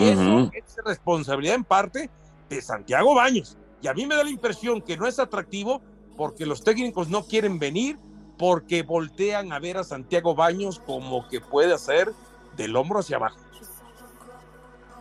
Y 0.00 0.09
eso 0.09 0.50
es 0.52 0.76
responsabilidad 0.85 1.54
en 1.56 1.64
parte 1.64 2.11
de 2.49 2.62
Santiago 2.62 3.14
Baños. 3.14 3.56
Y 3.83 3.87
a 3.88 3.94
mí 3.94 4.06
me 4.06 4.14
da 4.16 4.25
la 4.25 4.30
impresión 4.30 4.80
que 4.83 4.97
no 4.97 5.06
es 5.06 5.18
atractivo 5.18 5.80
porque 6.16 6.47
los 6.47 6.62
técnicos 6.64 7.09
no 7.09 7.25
quieren 7.25 7.59
venir, 7.59 7.99
porque 8.38 8.83
voltean 8.83 9.52
a 9.52 9.59
ver 9.59 9.76
a 9.76 9.85
Santiago 9.85 10.35
Baños 10.35 10.80
como 10.87 11.28
que 11.28 11.40
puede 11.40 11.75
hacer 11.75 12.12
del 12.57 12.75
hombro 12.76 13.00
hacia 13.00 13.16
abajo. 13.16 13.38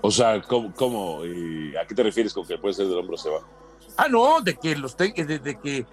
O 0.01 0.11
sea, 0.11 0.41
¿cómo? 0.41 0.73
cómo? 0.73 1.19
¿A 1.21 1.85
qué 1.85 1.95
te 1.95 2.03
refieres 2.03 2.33
con 2.33 2.45
que 2.45 2.57
puede 2.57 2.73
ser 2.73 2.87
del 2.87 2.97
hombro 2.97 3.17
se 3.17 3.29
va? 3.29 3.39
Ah, 3.95 4.07
no, 4.07 4.41
de 4.41 4.55
que 4.55 4.75
los 4.75 4.95
de, 4.97 5.11
de 5.11 5.59
que 5.59 5.85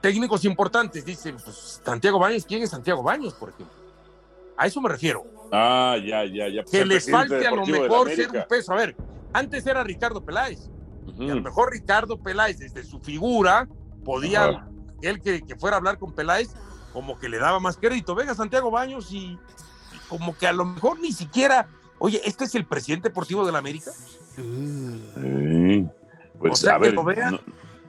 técnicos 0.00 0.44
importantes 0.44 1.04
dicen, 1.04 1.36
pues 1.42 1.80
Santiago 1.84 2.18
Baños, 2.18 2.44
¿quién 2.44 2.62
es 2.62 2.70
Santiago 2.70 3.02
Baños, 3.02 3.34
por 3.34 3.50
ejemplo? 3.50 3.74
A 4.56 4.66
eso 4.66 4.80
me 4.80 4.88
refiero. 4.88 5.24
Ah, 5.52 5.96
ya, 6.04 6.24
ya, 6.24 6.48
ya. 6.48 6.62
Pues 6.62 6.70
Que 6.70 6.84
les 6.84 7.10
falte 7.10 7.46
a 7.46 7.50
lo 7.50 7.66
mejor 7.66 8.10
ser 8.10 8.30
un 8.30 8.44
peso. 8.48 8.72
A 8.72 8.76
ver, 8.76 8.96
antes 9.32 9.66
era 9.66 9.82
Ricardo 9.82 10.24
Peláez. 10.24 10.70
Y 11.18 11.30
a 11.30 11.34
lo 11.34 11.42
mejor 11.42 11.72
Ricardo 11.72 12.20
Peláez, 12.20 12.58
desde 12.58 12.82
su 12.82 12.98
figura, 13.00 13.68
podía, 14.04 14.66
él 15.02 15.20
que, 15.20 15.42
que 15.42 15.56
fuera 15.56 15.76
a 15.76 15.78
hablar 15.78 15.98
con 15.98 16.12
Peláez, 16.12 16.54
como 16.94 17.18
que 17.18 17.28
le 17.28 17.36
daba 17.38 17.60
más 17.60 17.76
crédito. 17.76 18.14
Venga, 18.14 18.34
Santiago 18.34 18.70
Baños, 18.70 19.12
y, 19.12 19.16
y 19.92 19.98
como 20.08 20.34
que 20.38 20.46
a 20.46 20.52
lo 20.54 20.64
mejor 20.64 20.98
ni 21.00 21.12
siquiera, 21.12 21.68
oye, 21.98 22.22
¿este 22.24 22.44
es 22.44 22.54
el 22.54 22.64
presidente 22.64 23.08
deportivo 23.10 23.44
de 23.44 23.52
la 23.52 23.58
América? 23.58 23.90
Sí. 24.36 25.86
Pues, 26.38 26.52
O 26.52 26.56
sea, 26.56 26.76
a 26.76 26.78
que 26.78 26.84
ver. 26.86 26.94
lo 26.94 27.04
vean. 27.04 27.32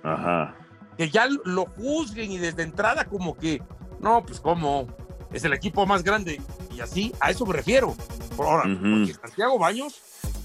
no- 0.04 0.10
Ajá. 0.12 0.56
Que 0.98 1.10
ya 1.10 1.28
lo 1.46 1.66
juzguen 1.66 2.32
y 2.32 2.38
desde 2.38 2.64
entrada 2.64 3.06
como 3.06 3.36
que, 3.38 3.62
no, 4.00 4.24
pues 4.26 4.40
como 4.40 4.88
es 5.34 5.44
el 5.44 5.54
equipo 5.54 5.86
más 5.86 6.04
grande. 6.04 6.42
Y 6.74 6.80
así, 6.80 7.14
a 7.20 7.32
eso 7.32 7.46
me 7.46 7.54
refiero. 7.54 7.96
Por 8.38 8.46
ahora, 8.48 8.64
porque 8.64 9.14
Santiago 9.20 9.58
Baños 9.60 10.00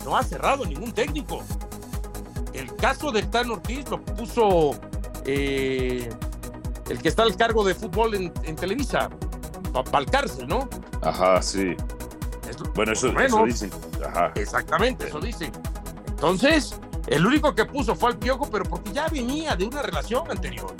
no 0.04 0.16
ha 0.16 0.22
cerrado 0.22 0.64
ningún 0.64 0.92
técnico. 0.92 1.42
El 2.52 2.74
caso 2.76 3.12
de 3.12 3.22
Tan 3.22 3.50
Ortiz 3.50 3.88
lo 3.90 4.02
puso 4.04 4.72
eh, 5.24 6.08
el 6.90 6.98
que 7.00 7.08
está 7.08 7.22
al 7.22 7.36
cargo 7.36 7.64
de 7.64 7.74
fútbol 7.74 8.14
en, 8.14 8.32
en 8.42 8.56
Televisa, 8.56 9.08
para 9.72 9.98
el 10.04 10.06
cárcel, 10.10 10.46
¿no? 10.48 10.68
Ajá, 11.02 11.40
sí. 11.40 11.74
Es- 12.48 12.56
Bueno, 12.74 12.92
eso, 12.92 13.08
eso 13.18 13.44
dicen. 13.44 13.70
Ajá. 14.06 14.32
Exactamente, 14.34 15.06
eso 15.08 15.20
dicen. 15.20 15.52
Entonces, 16.08 16.74
el 17.06 17.24
único 17.24 17.54
que 17.54 17.64
puso 17.64 17.94
fue 17.94 18.10
al 18.10 18.18
Piojo, 18.18 18.48
pero 18.50 18.64
porque 18.64 18.92
ya 18.92 19.06
venía 19.08 19.56
de 19.56 19.64
una 19.64 19.82
relación 19.82 20.30
anterior. 20.30 20.74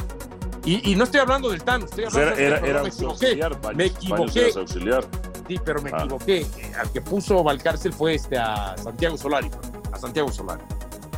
Y, 0.65 0.93
y 0.93 0.95
no 0.97 1.05
estoy 1.05 1.21
hablando 1.21 1.49
del 1.49 1.63
Tano, 1.63 1.87
estoy 1.87 2.05
O 2.05 2.11
sea, 2.11 2.21
hablando 2.23 2.41
era, 2.43 2.59
era, 2.59 2.83
me 2.83 2.89
equivoqué. 2.89 3.35
Baños. 3.37 3.77
me 3.77 3.85
equivoqué. 3.87 4.53
auxiliar. 4.57 5.05
Sí, 5.49 5.59
pero 5.65 5.81
me 5.83 5.91
Ah. 5.93 5.99
equivoqué. 6.01 6.47
Al 6.79 6.91
que 6.93 7.01
puso 7.01 7.43
Valcárcel 7.43 7.93
fue 7.93 8.15
este 8.17 8.37
a 8.37 8.77
Santiago 8.77 9.17
Solari, 9.17 9.51
a 9.93 9.99
Santiago 9.99 10.31
Solari. 10.31 10.63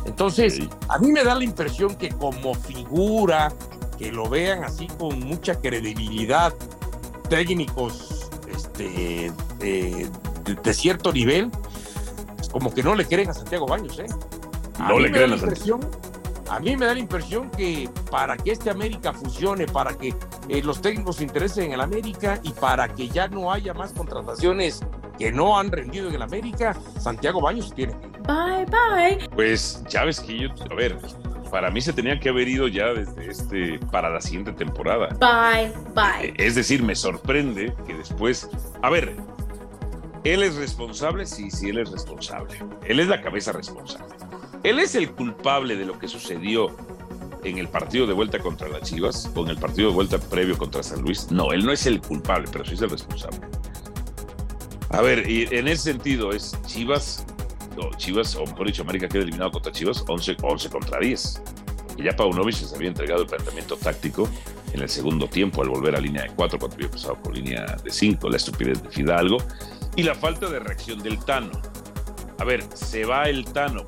Entonces, 0.05 0.59
a 0.89 0.97
mí 0.99 1.11
me 1.11 1.23
da 1.23 1.35
la 1.35 1.43
impresión 1.43 1.95
que 1.95 2.09
como 2.09 2.53
figura, 2.55 3.51
que 3.97 4.11
lo 4.11 4.29
vean 4.29 4.63
así 4.63 4.87
con 4.99 5.19
mucha 5.19 5.59
credibilidad, 5.59 6.53
técnicos 7.29 8.29
este, 8.53 9.27
eh, 9.27 9.31
de, 10.45 10.55
de 10.61 10.73
cierto 10.73 11.11
nivel, 11.11 11.49
pues 12.35 12.49
como 12.49 12.73
que 12.73 12.83
no 12.83 12.95
le 12.95 13.05
creen 13.05 13.29
a 13.29 13.33
Santiago 13.33 13.65
Baños, 13.65 13.97
¿eh? 13.99 14.05
A 14.79 14.89
No 14.89 14.97
mí 14.97 15.03
le 15.03 15.09
me 15.09 15.19
da 15.19 15.25
creen 15.25 15.33
a 15.33 15.37
Santiago. 15.37 15.79
impresión- 15.81 16.13
A 16.49 16.59
mí 16.59 16.75
me 16.77 16.85
da 16.85 16.93
la 16.93 16.99
impresión 16.99 17.49
que 17.49 17.89
para 18.11 18.37
que 18.37 18.51
este 18.51 18.69
América 18.69 19.11
funcione, 19.13 19.65
para 19.65 19.97
que 19.97 20.13
eh, 20.49 20.61
los 20.61 20.81
técnicos 20.81 21.15
se 21.15 21.23
interesen 21.23 21.65
en 21.65 21.71
el 21.73 21.81
América 21.81 22.39
y 22.43 22.51
para 22.51 22.87
que 22.93 23.07
ya 23.07 23.27
no 23.27 23.51
haya 23.51 23.73
más 23.73 23.91
contrataciones 23.93 24.81
que 25.17 25.31
no 25.31 25.57
han 25.57 25.71
rendido 25.71 26.09
en 26.09 26.15
el 26.15 26.21
América, 26.21 26.75
Santiago 26.99 27.41
Baños 27.41 27.73
tiene. 27.73 27.93
Bye, 28.27 28.65
bye. 28.65 29.29
Pues 29.33 29.83
ya 29.89 30.03
ves 30.03 30.19
que 30.19 30.37
yo, 30.37 30.49
a 30.69 30.75
ver, 30.75 30.97
para 31.53 31.69
mí 31.69 31.81
se 31.81 31.93
tenían 31.93 32.19
que 32.19 32.29
haber 32.29 32.47
ido 32.47 32.67
ya 32.67 32.95
desde 32.95 33.29
este, 33.29 33.77
para 33.91 34.09
la 34.09 34.19
siguiente 34.19 34.53
temporada. 34.53 35.09
Bye, 35.19 35.67
Eh, 35.67 35.73
bye. 35.93 36.33
Es 36.43 36.55
decir, 36.55 36.81
me 36.81 36.95
sorprende 36.95 37.75
que 37.85 37.93
después, 37.93 38.49
a 38.81 38.89
ver, 38.89 39.15
él 40.23 40.41
es 40.41 40.55
responsable, 40.55 41.27
sí, 41.27 41.51
sí, 41.51 41.69
él 41.69 41.77
es 41.77 41.91
responsable. 41.91 42.57
Él 42.87 42.99
es 42.99 43.07
la 43.07 43.21
cabeza 43.21 43.51
responsable. 43.51 44.15
Él 44.63 44.79
es 44.79 44.95
el 44.95 45.11
culpable 45.11 45.75
de 45.75 45.85
lo 45.85 45.99
que 45.99 46.07
sucedió 46.07 46.75
en 47.43 47.59
el 47.59 47.67
partido 47.67 48.07
de 48.07 48.13
vuelta 48.13 48.39
contra 48.39 48.67
las 48.67 48.81
Chivas 48.89 49.29
o 49.35 49.43
en 49.43 49.49
el 49.49 49.57
partido 49.57 49.89
de 49.89 49.93
vuelta 49.93 50.17
previo 50.17 50.57
contra 50.57 50.81
San 50.81 51.03
Luis. 51.03 51.29
No, 51.29 51.51
él 51.51 51.63
no 51.63 51.71
es 51.71 51.85
el 51.85 52.01
culpable, 52.01 52.47
pero 52.51 52.65
sí 52.65 52.73
es 52.73 52.81
el 52.81 52.89
responsable. 52.89 53.37
A 54.89 55.01
ver, 55.01 55.29
y 55.29 55.47
en 55.51 55.67
ese 55.67 55.91
sentido 55.91 56.31
es 56.31 56.57
Chivas, 56.65 57.27
Chivas, 57.97 58.35
o 58.35 58.45
mejor 58.45 58.67
dicho, 58.67 58.81
América 58.83 59.07
queda 59.07 59.23
eliminado 59.23 59.51
contra 59.51 59.71
Chivas 59.71 60.03
11, 60.07 60.37
11 60.41 60.69
contra 60.69 60.99
10. 60.99 61.41
Y 61.97 62.03
ya 62.03 62.15
Paunovic 62.15 62.55
se 62.55 62.75
había 62.75 62.87
entregado 62.89 63.21
el 63.21 63.27
planteamiento 63.27 63.75
táctico 63.77 64.27
en 64.73 64.81
el 64.81 64.89
segundo 64.89 65.27
tiempo 65.27 65.61
al 65.61 65.69
volver 65.69 65.95
a 65.95 65.99
línea 65.99 66.23
de 66.23 66.29
4 66.29 66.57
cuando 66.57 66.75
había 66.75 66.89
pasado 66.89 67.15
por 67.21 67.35
línea 67.35 67.65
de 67.83 67.91
5, 67.91 68.29
la 68.29 68.37
estupidez 68.37 68.81
de 68.81 68.89
Fidalgo 68.89 69.37
y 69.95 70.01
la 70.03 70.15
falta 70.15 70.47
de 70.49 70.59
reacción 70.59 70.99
del 71.03 71.23
Tano. 71.23 71.51
A 72.39 72.43
ver, 72.43 72.63
se 72.73 73.05
va 73.05 73.23
el 73.29 73.45
Tano. 73.45 73.85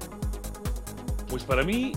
Pues 1.27 1.43
para 1.43 1.63
mí, 1.63 1.93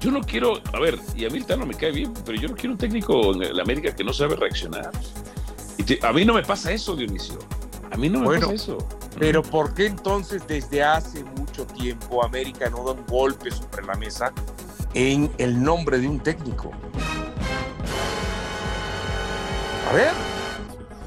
yo 0.00 0.10
no 0.10 0.20
quiero, 0.20 0.60
a 0.74 0.78
ver, 0.80 0.98
y 1.16 1.24
a 1.24 1.30
mí 1.30 1.38
el 1.38 1.46
Tano 1.46 1.64
me 1.64 1.74
cae 1.74 1.92
bien, 1.92 2.12
pero 2.26 2.38
yo 2.38 2.48
no 2.48 2.54
quiero 2.54 2.72
un 2.72 2.78
técnico 2.78 3.34
en 3.34 3.42
el 3.44 3.58
América 3.60 3.94
que 3.96 4.04
no 4.04 4.12
sabe 4.12 4.36
reaccionar. 4.36 4.90
Y 5.78 5.82
te- 5.82 5.98
a 6.06 6.12
mí 6.12 6.24
no 6.26 6.34
me 6.34 6.42
pasa 6.42 6.70
eso, 6.72 6.94
Dionisio. 6.94 7.38
A 7.90 7.96
mí 7.96 8.08
no 8.10 8.18
me 8.20 8.26
Bueno, 8.26 8.42
pasa 8.48 8.54
eso. 8.54 8.78
Pero 9.18 9.42
¿por 9.42 9.74
qué 9.74 9.86
entonces 9.86 10.46
desde 10.46 10.82
hace 10.82 11.24
mucho 11.24 11.66
tiempo 11.66 12.24
América 12.24 12.70
no 12.70 12.84
da 12.84 12.92
un 12.92 13.04
golpe 13.06 13.50
sobre 13.50 13.84
la 13.84 13.94
mesa 13.94 14.32
en 14.94 15.30
el 15.38 15.60
nombre 15.62 15.98
de 15.98 16.08
un 16.08 16.20
técnico? 16.20 16.70
A 19.88 19.92
ver, 19.92 20.12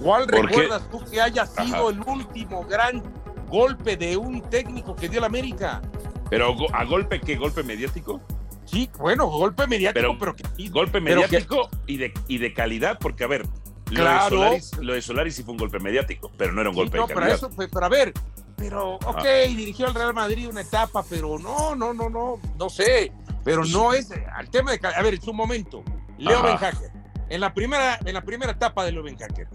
¿cuál 0.02 0.28
recuerdas 0.28 0.82
tú 0.90 1.04
que 1.10 1.22
haya 1.22 1.46
sido 1.46 1.88
Ajá. 1.88 1.90
el 1.90 2.00
último 2.02 2.64
gran 2.66 3.04
golpe 3.50 3.96
de 3.96 4.18
un 4.18 4.42
técnico 4.42 4.96
que 4.96 5.08
dio 5.08 5.20
la 5.22 5.28
América? 5.28 5.82
Pero 6.30 6.56
a 6.74 6.84
golpe, 6.86 7.20
¿qué 7.22 7.36
golpe 7.36 7.64
mediático? 7.64 8.22
Sí, 8.66 8.90
bueno, 8.98 9.28
golpe 9.28 9.68
mediático, 9.68 10.16
Pero- 10.18 10.18
pero, 10.18 10.36
que 10.36 10.70
Golpe 10.70 11.02
Pero 11.02 11.22
que- 11.22 11.28
mediático 11.28 11.70
y, 11.88 11.98
de, 11.98 12.14
y 12.28 12.38
de 12.38 12.54
calidad, 12.54 12.98
porque 13.00 13.24
a 13.24 13.28
ver, 13.28 13.44
lo, 13.92 14.02
Claro. 14.02 14.24
de 14.24 14.30
Solaris, 14.62 14.78
lo 14.80 14.94
de 14.94 15.02
Solaris 15.02 15.36
sí 15.36 15.44
fue 15.44 15.52
un 15.54 15.58
golpe 15.60 15.80
mediático, 15.80 16.32
pero 16.38 16.52
no 16.54 16.62
era 16.62 16.70
un 16.70 16.76
Sí, 16.76 16.82
golpe 16.82 16.98
no, 16.98 17.08
de 17.08 17.14
pero 17.14 17.26
eso 17.28 17.50
fue, 17.50 17.68
pero 17.68 17.86
a 17.86 17.90
ver, 17.90 18.14
pero 18.58 18.96
ok, 18.96 19.18
Ah. 19.18 19.24
dirigió 19.48 19.88
al 19.88 19.94
Real 19.94 20.14
Madrid 20.14 20.48
una 20.50 20.62
etapa, 20.62 21.04
pero 21.10 21.38
no, 21.40 21.76
no, 21.76 21.94
no, 21.94 22.10
no, 22.10 22.40
no 22.58 22.70
sé, 22.70 23.12
pero 23.44 23.64
no 23.66 23.94
es 23.94 24.10
al 24.36 24.50
tema 24.50 24.72
de, 24.72 24.80
a 24.88 25.02
ver, 25.02 25.16
en 25.16 25.22
su 25.22 25.34
momento, 25.34 25.84
Leo. 26.18 26.42
Benhacker, 26.44 26.92
en 27.30 27.42
la 27.42 27.54
primera, 27.54 28.00
en 28.06 28.14
la 28.14 28.22
primera 28.22 28.52
etapa 28.52 28.84
de 28.86 28.92
Leo 28.94 29.04
Benhacker, 29.04 29.48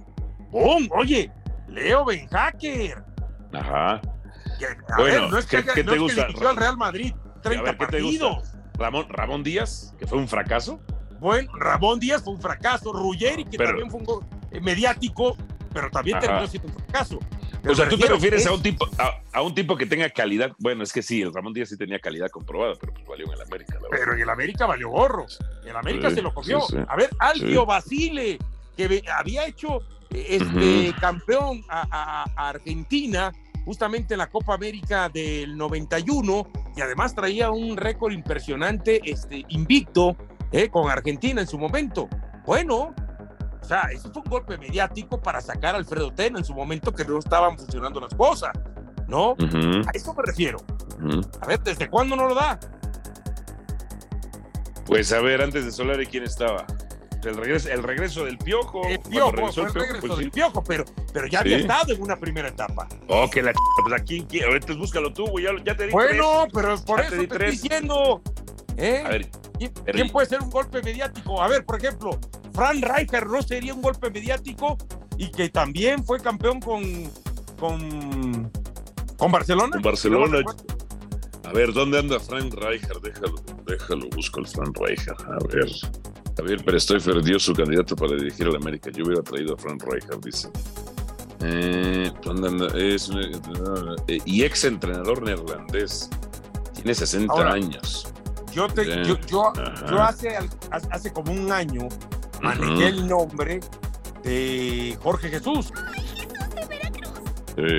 ¡Bum! 0.50 0.88
Oye, 0.92 1.30
Leo 1.68 2.04
Benhacker, 2.04 3.02
Ajá. 3.52 4.00
que, 4.58 4.66
a 4.66 4.96
Bueno, 4.96 5.22
ver, 5.22 5.30
no 5.30 5.38
es 5.38 5.46
que, 5.46 5.50
¿qué- 5.50 5.62
haya- 5.62 5.74
qué 5.74 5.84
no 5.84 5.90
te 5.92 5.96
es 5.96 5.98
que 6.00 6.04
gusta? 6.04 6.26
dirigió 6.26 6.48
al 6.48 6.56
Real 6.56 6.76
Madrid 6.76 7.14
30 7.42 7.62
ver, 7.64 7.76
¿qué 7.78 7.86
te 7.86 8.02
gusta? 8.02 8.26
Ramón, 8.78 9.06
Ramón 9.08 9.42
Díaz, 9.42 9.94
que 9.98 10.06
fue 10.06 10.18
un 10.18 10.28
fracaso. 10.28 10.80
Bueno, 11.20 11.50
Ramón 11.56 11.99
Díaz 12.00 12.23
fue 12.23 12.35
un 12.35 12.40
fracaso, 12.40 12.92
Ruggeri, 12.92 13.44
que 13.44 13.56
Pero- 13.58 13.70
también 13.70 13.90
fue 13.90 14.00
un 14.00 14.25
eh, 14.50 14.61
mediático, 14.61 15.37
pero 15.73 15.90
también 15.90 16.16
Ajá. 16.18 16.26
terminó 16.26 16.46
siendo 16.46 16.68
un 16.68 16.75
fracaso. 16.75 17.18
Pero 17.62 17.73
O 17.73 17.76
sea, 17.76 17.88
tú 17.88 17.99
te 17.99 18.06
refieres 18.06 18.42
es- 18.42 18.46
a 18.46 18.52
un 18.52 18.62
tipo 18.62 18.87
a, 18.99 19.20
a 19.32 19.42
un 19.42 19.54
tipo 19.54 19.76
que 19.76 19.87
tenga 19.87 20.08
calidad. 20.11 20.52
Bueno, 20.58 20.85
es 20.85 20.92
que 20.92 21.02
sí, 21.02 21.20
el 21.23 21.35
Ramón 21.35 21.52
Díaz 21.52 21.68
sí 21.70 21.76
tenía 21.76 21.99
calidad 21.99 22.28
comprobada, 22.30 22.75
pero 22.80 22.92
pues 22.94 23.06
valió 23.06 23.26
en 23.26 23.32
el 23.32 23.42
América. 23.42 23.75
la. 23.82 23.88
Pero 23.90 24.14
en 24.14 24.20
el 24.20 24.30
América 24.30 24.66
valió 24.66 24.88
gorro. 24.90 25.26
El 25.64 25.75
América 25.76 26.08
Sí, 26.11 26.16
se 26.16 26.23
lo 26.23 26.32
comió. 26.32 26.61
sí, 26.62 26.76
sí. 26.76 26.82
A 26.87 26.94
ver, 26.96 27.11
Alfio. 27.18 27.66
Basile, 27.66 28.38
que 28.76 29.02
había 29.12 29.46
hecho 29.46 29.80
eh, 30.11 30.26
este 30.40 30.94
campeón 31.00 31.64
a, 31.68 31.87
a- 31.90 32.25
a 32.37 32.49
Argentina 32.50 33.32
justamente 33.64 34.14
en 34.14 34.18
la 34.18 34.28
Copa 34.30 34.54
América 34.54 35.08
del 35.08 35.56
91 35.56 36.46
y 36.76 36.80
además 36.82 37.16
traía 37.16 37.50
un 37.50 37.76
récord 37.76 38.12
impresionante 38.12 39.00
este, 39.11 39.44
invicto 39.49 40.16
eh, 40.52 40.68
con 40.68 40.90
Argentina 40.90 41.40
en 41.40 41.46
su 41.46 41.58
momento. 41.58 42.08
Bueno, 42.44 42.94
o 43.60 43.64
sea, 43.64 43.88
eso 43.92 44.10
fue 44.12 44.22
un 44.22 44.30
golpe 44.30 44.56
mediático 44.58 45.20
para 45.20 45.40
sacar 45.40 45.74
a 45.74 45.78
Alfredo 45.78 46.12
Tena 46.12 46.38
en 46.38 46.44
su 46.44 46.54
momento 46.54 46.92
que 46.92 47.04
no 47.04 47.18
estaban 47.18 47.58
funcionando 47.58 48.00
las 48.00 48.14
cosas, 48.14 48.52
¿no? 49.08 49.32
A 49.32 49.90
eso 49.92 50.14
me 50.14 50.22
refiero. 50.24 50.58
A 51.40 51.46
ver, 51.46 51.60
¿desde 51.60 51.88
cuándo 51.88 52.14
no 52.16 52.26
lo 52.28 52.34
da? 52.34 52.58
Pues 54.86 55.12
a 55.12 55.20
ver, 55.20 55.42
antes 55.42 55.64
de 55.64 55.72
Solari, 55.72 56.06
¿quién 56.06 56.22
estaba? 56.24 56.64
El 57.24 57.34
regreso, 57.36 57.68
el 57.70 57.82
regreso 57.82 58.24
del 58.24 58.38
Piojo. 58.38 58.86
El 58.86 59.00
piojo, 59.00 59.32
regresó 59.32 59.62
el 59.66 59.72
Piojo, 59.72 59.80
regreso 59.86 60.06
pues, 60.06 60.18
del 60.20 60.30
piojo, 60.30 60.62
pero, 60.62 60.84
pero 61.12 61.26
ya 61.26 61.40
había 61.40 61.56
Sí. 61.56 61.62
estado 61.62 61.92
en 61.92 62.00
una 62.02 62.16
primera 62.16 62.48
etapa. 62.48 62.86
Oh, 63.08 63.28
que 63.28 63.42
la 63.42 63.52
ch... 63.52 63.56
pues 63.82 64.00
a 64.00 64.04
quién 64.04 64.26
quiere. 64.26 64.46
Ahorita 64.46 64.74
búscalo 64.74 65.12
tú, 65.12 65.26
güey. 65.26 65.44
Ya, 65.44 65.50
ya 65.64 65.76
te 65.76 65.86
di 65.88 65.92
Bueno, 65.92 66.46
pero 66.54 66.76
por 66.84 67.02
Ya 67.02 67.08
te 67.08 67.14
eso 67.16 67.22
te 67.22 67.26
tres. 67.36 67.54
estoy 67.54 67.68
diciendo. 67.68 68.22
¿eh? 68.76 69.02
tres. 69.04 69.04
A 69.04 69.08
ver, 69.08 69.30
¿Quién, 69.58 69.72
pero- 69.84 69.96
quién 69.96 70.10
puede 70.10 70.26
ser 70.26 70.40
un 70.42 70.50
golpe 70.50 70.82
mediático? 70.82 71.40
A 71.42 71.48
ver, 71.48 71.64
por 71.64 71.76
ejemplo, 71.78 72.10
Fran 72.52 72.80
Rijkaard 72.82 73.28
no 73.30 73.42
sería 73.42 73.75
un 73.75 73.82
golpe 73.82 74.10
mediático 74.10 74.76
y 75.18 75.30
que 75.30 75.48
también 75.48 76.04
fue 76.04 76.20
campeón 76.20 76.60
con, 76.60 76.82
con, 77.58 78.50
con 79.16 79.32
Barcelona. 79.32 79.72
con 79.72 79.82
Barcelona. 79.82 80.38
A 81.44 81.52
ver, 81.52 81.72
¿dónde 81.72 81.98
anda 81.98 82.18
Frank 82.18 82.52
Rijkaard? 82.54 83.00
Déjalo, 83.02 83.34
déjalo, 83.66 84.08
busco 84.14 84.40
el 84.40 84.46
Frank 84.48 84.76
Rijkaard. 84.80 85.20
A 85.32 85.38
ver. 85.48 85.70
Javier 86.36 86.62
Pérez 86.64 86.82
Stoifer 86.82 87.22
dio 87.22 87.38
su 87.38 87.54
candidato 87.54 87.96
para 87.96 88.14
dirigir 88.16 88.46
al 88.48 88.56
América. 88.56 88.90
Yo 88.92 89.04
hubiera 89.04 89.22
traído 89.22 89.54
a 89.54 89.56
Frank 89.56 89.82
Rijkaard, 89.90 90.20
dice. 90.22 90.50
Eh, 91.40 92.10
¿dónde 92.22 92.48
anda? 92.48 92.66
Es 92.78 93.08
un 93.08 93.22
entrenador, 93.22 93.96
eh, 94.08 94.18
y 94.25 94.42
ex 94.42 94.64
entrenador 94.64 95.22
neerlandés. 95.22 96.10
Tiene 96.75 96.94
60 96.94 97.32
Ahora, 97.32 97.52
años. 97.52 98.12
Yo, 98.56 98.68
te, 98.68 98.86
yo, 99.04 99.18
yo, 99.26 99.52
yo 99.90 100.02
hace, 100.02 100.34
hace 100.90 101.12
como 101.12 101.30
un 101.30 101.52
año 101.52 101.88
manejé 102.40 102.86
el 102.88 103.06
nombre 103.06 103.60
de 104.22 104.98
Jorge 105.02 105.28
Jesús. 105.28 105.70
Sí. 107.54 107.78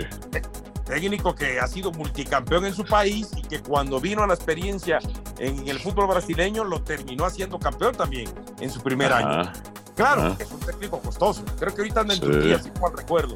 técnico 0.85 1.33
que 1.33 1.59
ha 1.59 1.67
sido 1.67 1.91
multicampeón 1.91 2.65
en 2.65 2.75
su 2.75 2.85
país 2.85 3.29
y 3.35 3.41
que 3.41 3.59
cuando 3.59 3.99
vino 3.99 4.21
a 4.23 4.27
la 4.27 4.35
experiencia 4.35 4.99
en 5.39 5.67
el 5.67 5.79
fútbol 5.79 6.07
brasileño 6.07 6.63
lo 6.63 6.83
terminó 6.83 7.25
haciendo 7.25 7.57
campeón 7.57 7.95
también 7.95 8.29
en 8.59 8.69
su 8.69 8.79
primer 8.81 9.11
año. 9.11 9.41
Ajá. 9.41 9.53
Claro, 9.95 10.21
Ajá. 10.21 10.35
es 10.37 10.51
un 10.51 10.59
técnico 10.59 10.99
costoso. 11.01 11.43
Creo 11.59 11.73
que 11.73 11.81
ahorita 11.81 12.01
anda 12.01 12.13
en 12.13 12.19
Sí. 12.21 12.25
Turquía, 12.27 12.59
si 12.59 12.69
mal 12.79 12.91
recuerdo. 12.95 13.35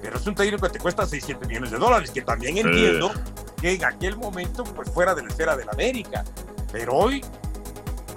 Pero 0.00 0.16
es 0.16 0.26
un 0.26 0.34
técnico 0.34 0.66
que 0.66 0.72
te 0.72 0.78
cuesta 0.78 1.04
6, 1.06 1.22
7 1.26 1.46
millones 1.46 1.70
de 1.70 1.76
dólares, 1.76 2.10
que 2.10 2.22
también 2.22 2.56
entiendo 2.56 3.10
que 3.60 3.72
en 3.74 3.84
aquel 3.84 4.16
momento 4.16 4.64
pues 4.64 4.90
fuera 4.90 5.14
de 5.14 5.22
la 5.22 5.28
esfera 5.28 5.54
de 5.54 5.66
la 5.66 5.72
América. 5.72 6.24
Pero 6.72 6.94
hoy, 6.94 7.24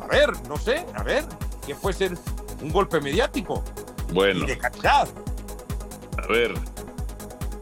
a 0.01 0.07
ver, 0.07 0.29
no 0.47 0.57
sé, 0.57 0.85
a 0.95 1.03
ver, 1.03 1.23
¿qué 1.65 1.75
puede 1.75 1.95
ser 1.97 2.17
un 2.61 2.71
golpe 2.71 2.99
mediático 2.99 3.63
Bueno, 4.13 4.43
y 4.43 4.47
de 4.47 4.57
calidad? 4.57 5.07
a 6.17 6.27
ver. 6.27 6.53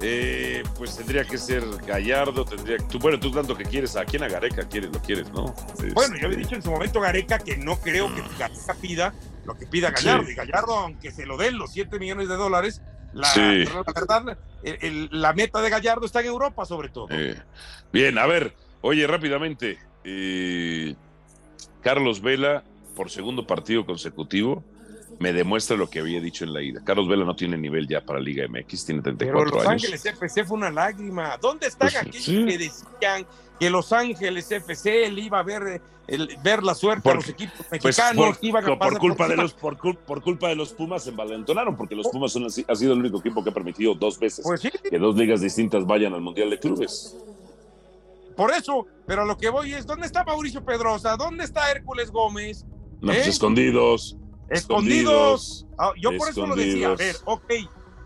Eh, 0.02 0.64
pues 0.78 0.96
tendría 0.96 1.26
que 1.26 1.38
ser 1.38 1.62
Gallardo, 1.86 2.46
tendría 2.46 2.78
tú, 2.88 3.00
bueno, 3.00 3.20
tú 3.20 3.32
tanto 3.32 3.54
que 3.58 3.66
quieres, 3.66 3.98
¿a 3.98 4.06
quién 4.06 4.24
a 4.24 4.30
Gareca 4.30 4.66
quieres? 4.70 4.92
Lo 4.94 5.00
quieres, 5.02 5.30
¿no? 5.34 5.54
Bueno, 5.94 6.16
yo 6.16 6.28
había 6.28 6.30
Este, 6.30 6.38
dicho 6.38 6.56
en 6.56 6.62
su 6.64 6.72
momento 6.72 7.02
Gareca 7.02 7.38
que 7.40 7.58
no 7.58 7.78
creo 7.82 8.08
que 8.16 8.22
Gareca 8.40 8.74
pida 8.82 9.14
lo 9.44 9.56
que 9.58 9.66
pida 9.68 9.92
Gallardo. 9.92 10.24
Sí. 10.26 10.32
Y 10.32 10.36
Gallardo, 10.36 10.74
aunque 10.78 11.12
se 11.12 11.26
lo 11.26 11.36
den 11.36 11.58
los 11.58 11.74
7 11.74 12.00
millones 12.00 12.30
de 12.30 12.36
dólares, 12.36 12.82
La, 13.12 13.28
Sí. 13.34 13.66
la 13.66 13.82
verdad, 13.92 14.38
el- 14.62 14.78
el- 14.82 15.10
la 15.12 15.34
meta 15.34 15.60
de 15.64 15.72
Gallardo 15.72 16.06
está 16.06 16.20
en 16.22 16.28
Europa, 16.28 16.64
sobre 16.64 16.90
todo. 16.90 17.08
Eh, 17.10 17.42
bien, 17.92 18.20
a 18.20 18.28
ver, 18.28 18.54
oye, 18.82 19.08
rápidamente. 19.08 19.80
Eh, 20.12 20.96
Carlos 21.82 22.22
Vela, 22.22 22.64
por 22.96 23.10
segundo 23.10 23.46
partido 23.46 23.86
consecutivo, 23.86 24.64
me 25.20 25.34
demuestra 25.34 25.76
lo 25.78 25.90
que 25.90 26.00
había 26.00 26.20
dicho 26.22 26.44
en 26.46 26.54
la 26.54 26.62
ida. 26.62 26.82
Carlos 26.84 27.08
Vela 27.08 27.26
no 27.26 27.36
tiene 27.36 27.58
nivel 27.58 27.88
ya 27.88 28.02
para 28.02 28.20
Liga 28.20 28.46
MX, 28.48 28.86
tiene 28.86 29.02
Pero 29.02 29.18
34 29.18 29.46
Los 29.46 29.68
años. 29.68 29.84
Ángeles 29.84 30.06
FC 30.06 30.46
fue 30.46 30.58
una 30.58 30.72
lágrima. 30.72 31.38
¿Dónde 31.42 31.68
están 31.68 31.90
Pues, 31.90 32.02
aquellos 32.02 32.24
sí. 32.26 32.46
que 32.46 32.58
decían 32.58 33.26
que 33.60 33.70
Los 33.70 33.92
Ángeles 33.94 34.50
FC 34.52 35.10
le 35.12 35.22
iba 35.22 35.40
a 35.40 35.44
ver, 35.44 35.82
el- 36.08 36.38
ver 36.44 36.64
la 36.64 36.74
suerte 36.74 37.02
Por- 37.04 37.14
a 37.14 37.16
los 37.16 37.30
equipos 37.30 37.56
Pues 37.70 37.84
mexicanos? 37.84 38.26
por, 38.28 38.40
que 38.40 38.48
iban 38.48 38.64
a 38.66 38.80
por 38.80 38.98
culpa 38.98 39.28
de 39.28 39.36
los 39.38 39.54
por, 39.54 39.78
por 39.78 40.22
culpa 40.22 40.48
de 40.48 40.56
los 40.56 40.74
Pumas 40.74 41.04
se 41.04 41.10
envalentonaron 41.12 41.76
porque 41.76 41.96
los 41.96 42.08
Pumas 42.08 42.32
son 42.32 42.46
ha 42.46 42.50
sido 42.76 42.94
el 42.94 43.00
único 43.00 43.20
equipo 43.20 43.44
que 43.44 43.50
ha 43.50 43.54
permitido 43.54 43.94
dos 43.96 44.18
veces 44.18 44.44
Pues 44.46 44.62
sí, 44.62 44.70
que 44.90 44.98
dos 44.98 45.16
ligas 45.18 45.42
distintas 45.42 45.86
vayan 45.86 46.14
al 46.14 46.22
Mundial 46.22 46.50
de 46.50 46.60
Clubes. 46.60 47.16
Por 48.40 48.52
eso. 48.54 48.88
Pero 49.06 49.26
lo 49.26 49.36
que 49.38 49.50
voy 49.50 49.74
es, 49.74 49.86
¿dónde 49.86 50.06
está 50.08 50.24
Mauricio 50.24 50.64
Pedrosa? 50.64 51.18
¿Dónde 51.18 51.44
está 51.44 51.70
Hércules 51.72 52.10
Gómez? 52.10 52.66
No, 53.02 53.12
pues 53.12 53.28
¿Eh? 53.28 53.30
escondidos. 53.32 54.16
Escondidos. 54.50 55.66
Ah, 55.78 55.92
yo 56.02 56.16
por 56.18 56.30
eso 56.30 56.46
lo 56.48 56.56
decía. 56.56 56.88
A 56.92 56.96
ver, 56.96 57.18
ok, 57.26 57.52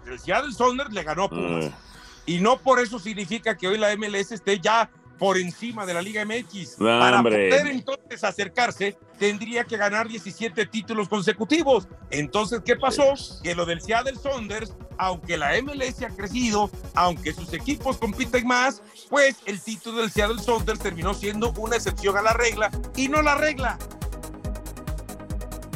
el 0.07 0.19
Seattle 0.19 0.51
Sounders 0.53 0.91
le 0.91 1.03
ganó 1.03 1.29
Pumas. 1.29 1.65
Ah, 1.71 1.77
Y 2.25 2.39
no 2.39 2.57
por 2.57 2.79
eso 2.79 2.97
significa 2.99 3.55
que 3.55 3.67
hoy 3.67 3.77
la 3.77 3.95
MLS 3.95 4.31
esté 4.31 4.59
ya 4.59 4.89
por 5.19 5.37
encima 5.37 5.85
de 5.85 5.93
la 5.93 6.01
Liga 6.01 6.25
MX. 6.25 6.79
No, 6.79 6.85
Para 6.99 7.19
hombre. 7.19 7.49
poder 7.49 7.67
entonces 7.67 8.23
acercarse, 8.23 8.97
tendría 9.19 9.63
que 9.63 9.77
ganar 9.77 10.07
17 10.07 10.65
títulos 10.65 11.07
consecutivos. 11.07 11.87
Entonces, 12.09 12.61
¿qué 12.65 12.75
pasó? 12.75 13.03
Que 13.43 13.53
lo 13.55 13.65
del 13.65 13.81
Seattle 13.81 14.15
Sounders, 14.15 14.73
aunque 14.97 15.37
la 15.37 15.51
MLS 15.61 16.01
ha 16.03 16.09
crecido, 16.09 16.69
aunque 16.93 17.33
sus 17.33 17.53
equipos 17.53 17.97
compiten 17.97 18.47
más, 18.47 18.81
pues 19.09 19.37
el 19.45 19.59
título 19.59 20.01
del 20.01 20.11
Seattle 20.11 20.41
Sounders 20.41 20.79
terminó 20.79 21.13
siendo 21.13 21.53
una 21.57 21.75
excepción 21.75 22.17
a 22.17 22.21
la 22.21 22.33
regla 22.33 22.71
y 22.95 23.07
no 23.07 23.21
la 23.21 23.35
regla. 23.35 23.77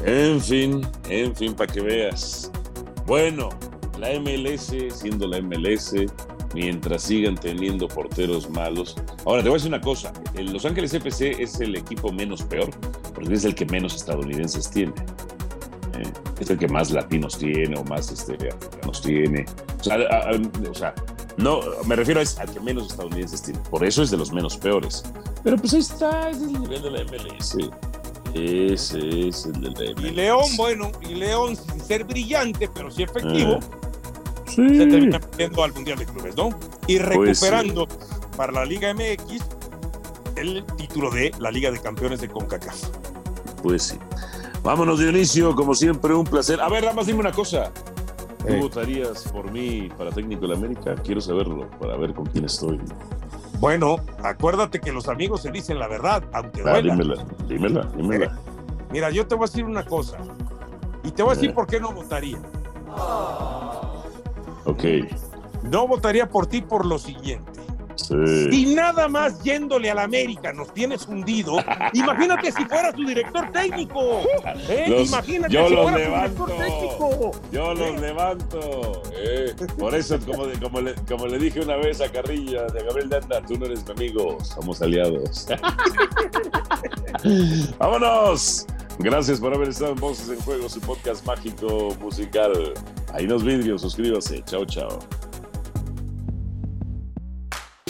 En 0.05 0.39
fin, 0.41 0.87
en 1.09 1.35
fin, 1.35 1.53
para 1.53 1.71
que 1.71 1.81
veas. 1.81 2.51
Bueno, 3.05 3.49
la 3.99 4.09
MLS, 4.19 4.73
siendo 4.93 5.27
la 5.27 5.41
MLS, 5.41 5.93
mientras 6.53 7.03
sigan 7.03 7.35
teniendo 7.35 7.87
porteros 7.87 8.49
malos. 8.49 8.95
Ahora, 9.25 9.43
te 9.43 9.49
voy 9.49 9.55
a 9.55 9.59
decir 9.59 9.69
una 9.69 9.81
cosa. 9.81 10.13
El 10.35 10.53
Los 10.53 10.65
Ángeles 10.65 10.93
FC 10.93 11.41
es 11.41 11.59
el 11.59 11.75
equipo 11.75 12.11
menos 12.11 12.43
peor, 12.43 12.69
porque 13.13 13.33
es 13.33 13.45
el 13.45 13.55
que 13.55 13.65
menos 13.65 13.95
estadounidenses 13.95 14.69
tiene. 14.69 14.93
¿Eh? 16.01 16.13
Es 16.39 16.49
el 16.49 16.57
que 16.57 16.67
más 16.67 16.91
latinos 16.91 17.37
tiene 17.37 17.77
o 17.77 17.83
más 17.83 18.11
este, 18.11 18.33
africanos 18.33 19.01
tiene. 19.01 19.45
O 19.79 19.83
sea, 19.83 19.95
a- 19.95 20.29
a- 20.31 20.69
o 20.69 20.73
sea, 20.73 20.93
no, 21.37 21.59
me 21.85 21.95
refiero 21.95 22.21
a 22.21 22.45
que 22.45 22.59
menos 22.59 22.87
estadounidenses 22.91 23.41
tiene. 23.43 23.59
Por 23.69 23.85
eso 23.85 24.01
es 24.03 24.09
de 24.11 24.17
los 24.17 24.31
menos 24.31 24.57
peores. 24.57 25.03
Pero 25.43 25.57
pues 25.57 25.73
ahí 25.73 25.79
está, 25.79 26.29
ese 26.29 26.45
es 26.45 26.51
el 26.51 26.61
nivel 26.61 26.81
de 26.81 26.91
la 26.91 26.99
MLS. 27.03 27.57
Ese 28.33 29.27
es 29.29 29.45
el 29.45 29.53
de 29.61 29.69
la 29.69 29.91
MLS. 29.93 30.07
Y 30.07 30.11
León, 30.11 30.45
bueno, 30.57 30.91
y 31.01 31.15
León 31.15 31.55
sin 31.55 31.79
ser 31.81 32.03
brillante, 32.03 32.69
pero 32.73 32.89
sí 32.91 33.03
efectivo, 33.03 33.59
Sí. 34.47 34.55
se 34.77 34.85
termina 34.87 35.19
metiendo 35.19 35.63
al 35.63 35.73
Mundial 35.73 35.97
de 35.99 36.05
Clubes, 36.05 36.35
¿no? 36.35 36.49
Y 36.87 36.97
Pues 36.99 37.37
sí. 37.39 37.45
recuperando 37.45 37.87
para 38.35 38.51
la 38.51 38.65
Liga 38.65 38.89
MX 38.93 39.43
el 40.35 40.63
título 40.77 41.09
de 41.11 41.31
la 41.39 41.51
Liga 41.51 41.71
de 41.71 41.79
Campeones 41.79 42.21
de 42.21 42.29
CONCACAF. 42.29 42.77
Pues 43.63 43.83
sí. 43.83 43.97
Vámonos, 44.67 44.99
Dionisio, 44.99 45.55
como 45.55 45.73
siempre, 45.73 46.13
un 46.13 46.25
placer. 46.25 46.59
A 46.59 46.67
ver, 46.67 46.81
nada 46.83 46.93
más 46.93 47.07
dime 47.07 47.21
una 47.21 47.31
cosa. 47.31 47.71
¿Tú 48.39 48.47
Eh. 48.51 48.59
votarías 48.59 49.23
por 49.31 49.49
mí 49.49 49.87
para 49.97 50.11
técnico 50.11 50.41
de 50.41 50.47
la 50.49 50.55
América? 50.55 50.93
Quiero 51.05 51.21
saberlo, 51.21 51.69
para 51.79 51.95
ver 51.95 52.13
con 52.13 52.25
quién 52.25 52.43
estoy. 52.43 52.77
Bueno, 53.61 53.95
acuérdate 54.21 54.81
que 54.81 54.91
los 54.91 55.07
amigos 55.07 55.43
se 55.43 55.51
dicen 55.51 55.79
la 55.79 55.87
verdad, 55.87 56.21
aunque 56.33 56.59
Ah, 56.65 56.71
duela. 56.81 56.95
dímela, 56.95 57.25
dímela, 57.47 57.87
dímela. 57.95 58.37
Mira, 58.91 59.09
yo 59.09 59.25
te 59.25 59.35
voy 59.35 59.45
a 59.45 59.47
decir 59.47 59.63
una 59.63 59.85
cosa. 59.85 60.17
Y 61.05 61.11
te 61.11 61.23
voy 61.23 61.31
a 61.31 61.35
decir 61.35 61.51
Eh. 61.51 61.53
por 61.53 61.65
qué 61.65 61.79
no 61.79 61.93
votaría. 61.93 62.37
Ok. 64.65 64.83
No 65.63 65.87
votaría 65.87 66.27
por 66.27 66.45
ti 66.45 66.61
por 66.61 66.85
lo 66.85 66.99
siguiente. 66.99 67.56
Sí. 67.97 68.15
Si 68.51 68.75
nada 68.75 69.07
más 69.07 69.41
yéndole 69.43 69.89
a 69.91 69.95
la 69.95 70.03
América 70.03 70.53
nos 70.53 70.73
tienes 70.73 71.07
hundido, 71.07 71.57
imagínate 71.93 72.51
si 72.51 72.63
fuera 72.65 72.93
tu 72.93 73.05
director 73.05 73.51
técnico. 73.51 74.21
¿eh? 74.69 74.85
Los- 74.87 75.07
imagínate 75.09 75.53
yo 75.53 75.67
si 75.67 75.75
los 75.75 75.89
fuera 75.89 75.97
levanto. 75.97 76.45
tu 76.45 76.51
director 76.53 76.65
técnico. 76.79 77.31
Yo 77.51 77.73
los 77.73 77.99
levanto. 78.01 79.01
eh. 79.13 79.55
Por 79.79 79.95
eso, 79.95 80.17
como, 80.19 80.43
como, 80.61 80.81
le, 80.81 80.95
como 81.07 81.27
le 81.27 81.37
dije 81.39 81.59
una 81.59 81.75
vez 81.77 81.99
a 82.01 82.09
Carrilla 82.11 82.63
de 82.67 82.83
Gabriel 82.83 83.09
Danda, 83.09 83.41
tú 83.41 83.57
no 83.57 83.65
eres 83.65 83.83
mi 83.85 83.91
amigo, 83.91 84.37
somos 84.43 84.81
aliados. 84.81 85.47
Vámonos. 87.79 88.65
Gracias 88.99 89.39
por 89.39 89.53
haber 89.53 89.69
estado 89.69 89.91
en 89.91 89.99
Voces 89.99 90.29
en 90.29 90.39
Juego, 90.41 90.67
su 90.69 90.79
podcast 90.81 91.25
mágico 91.25 91.95
musical. 92.01 92.73
Ahí 93.13 93.27
nos 93.27 93.43
vidrios, 93.43 93.81
suscríbase. 93.81 94.43
Chao, 94.45 94.65
chao. 94.65 94.99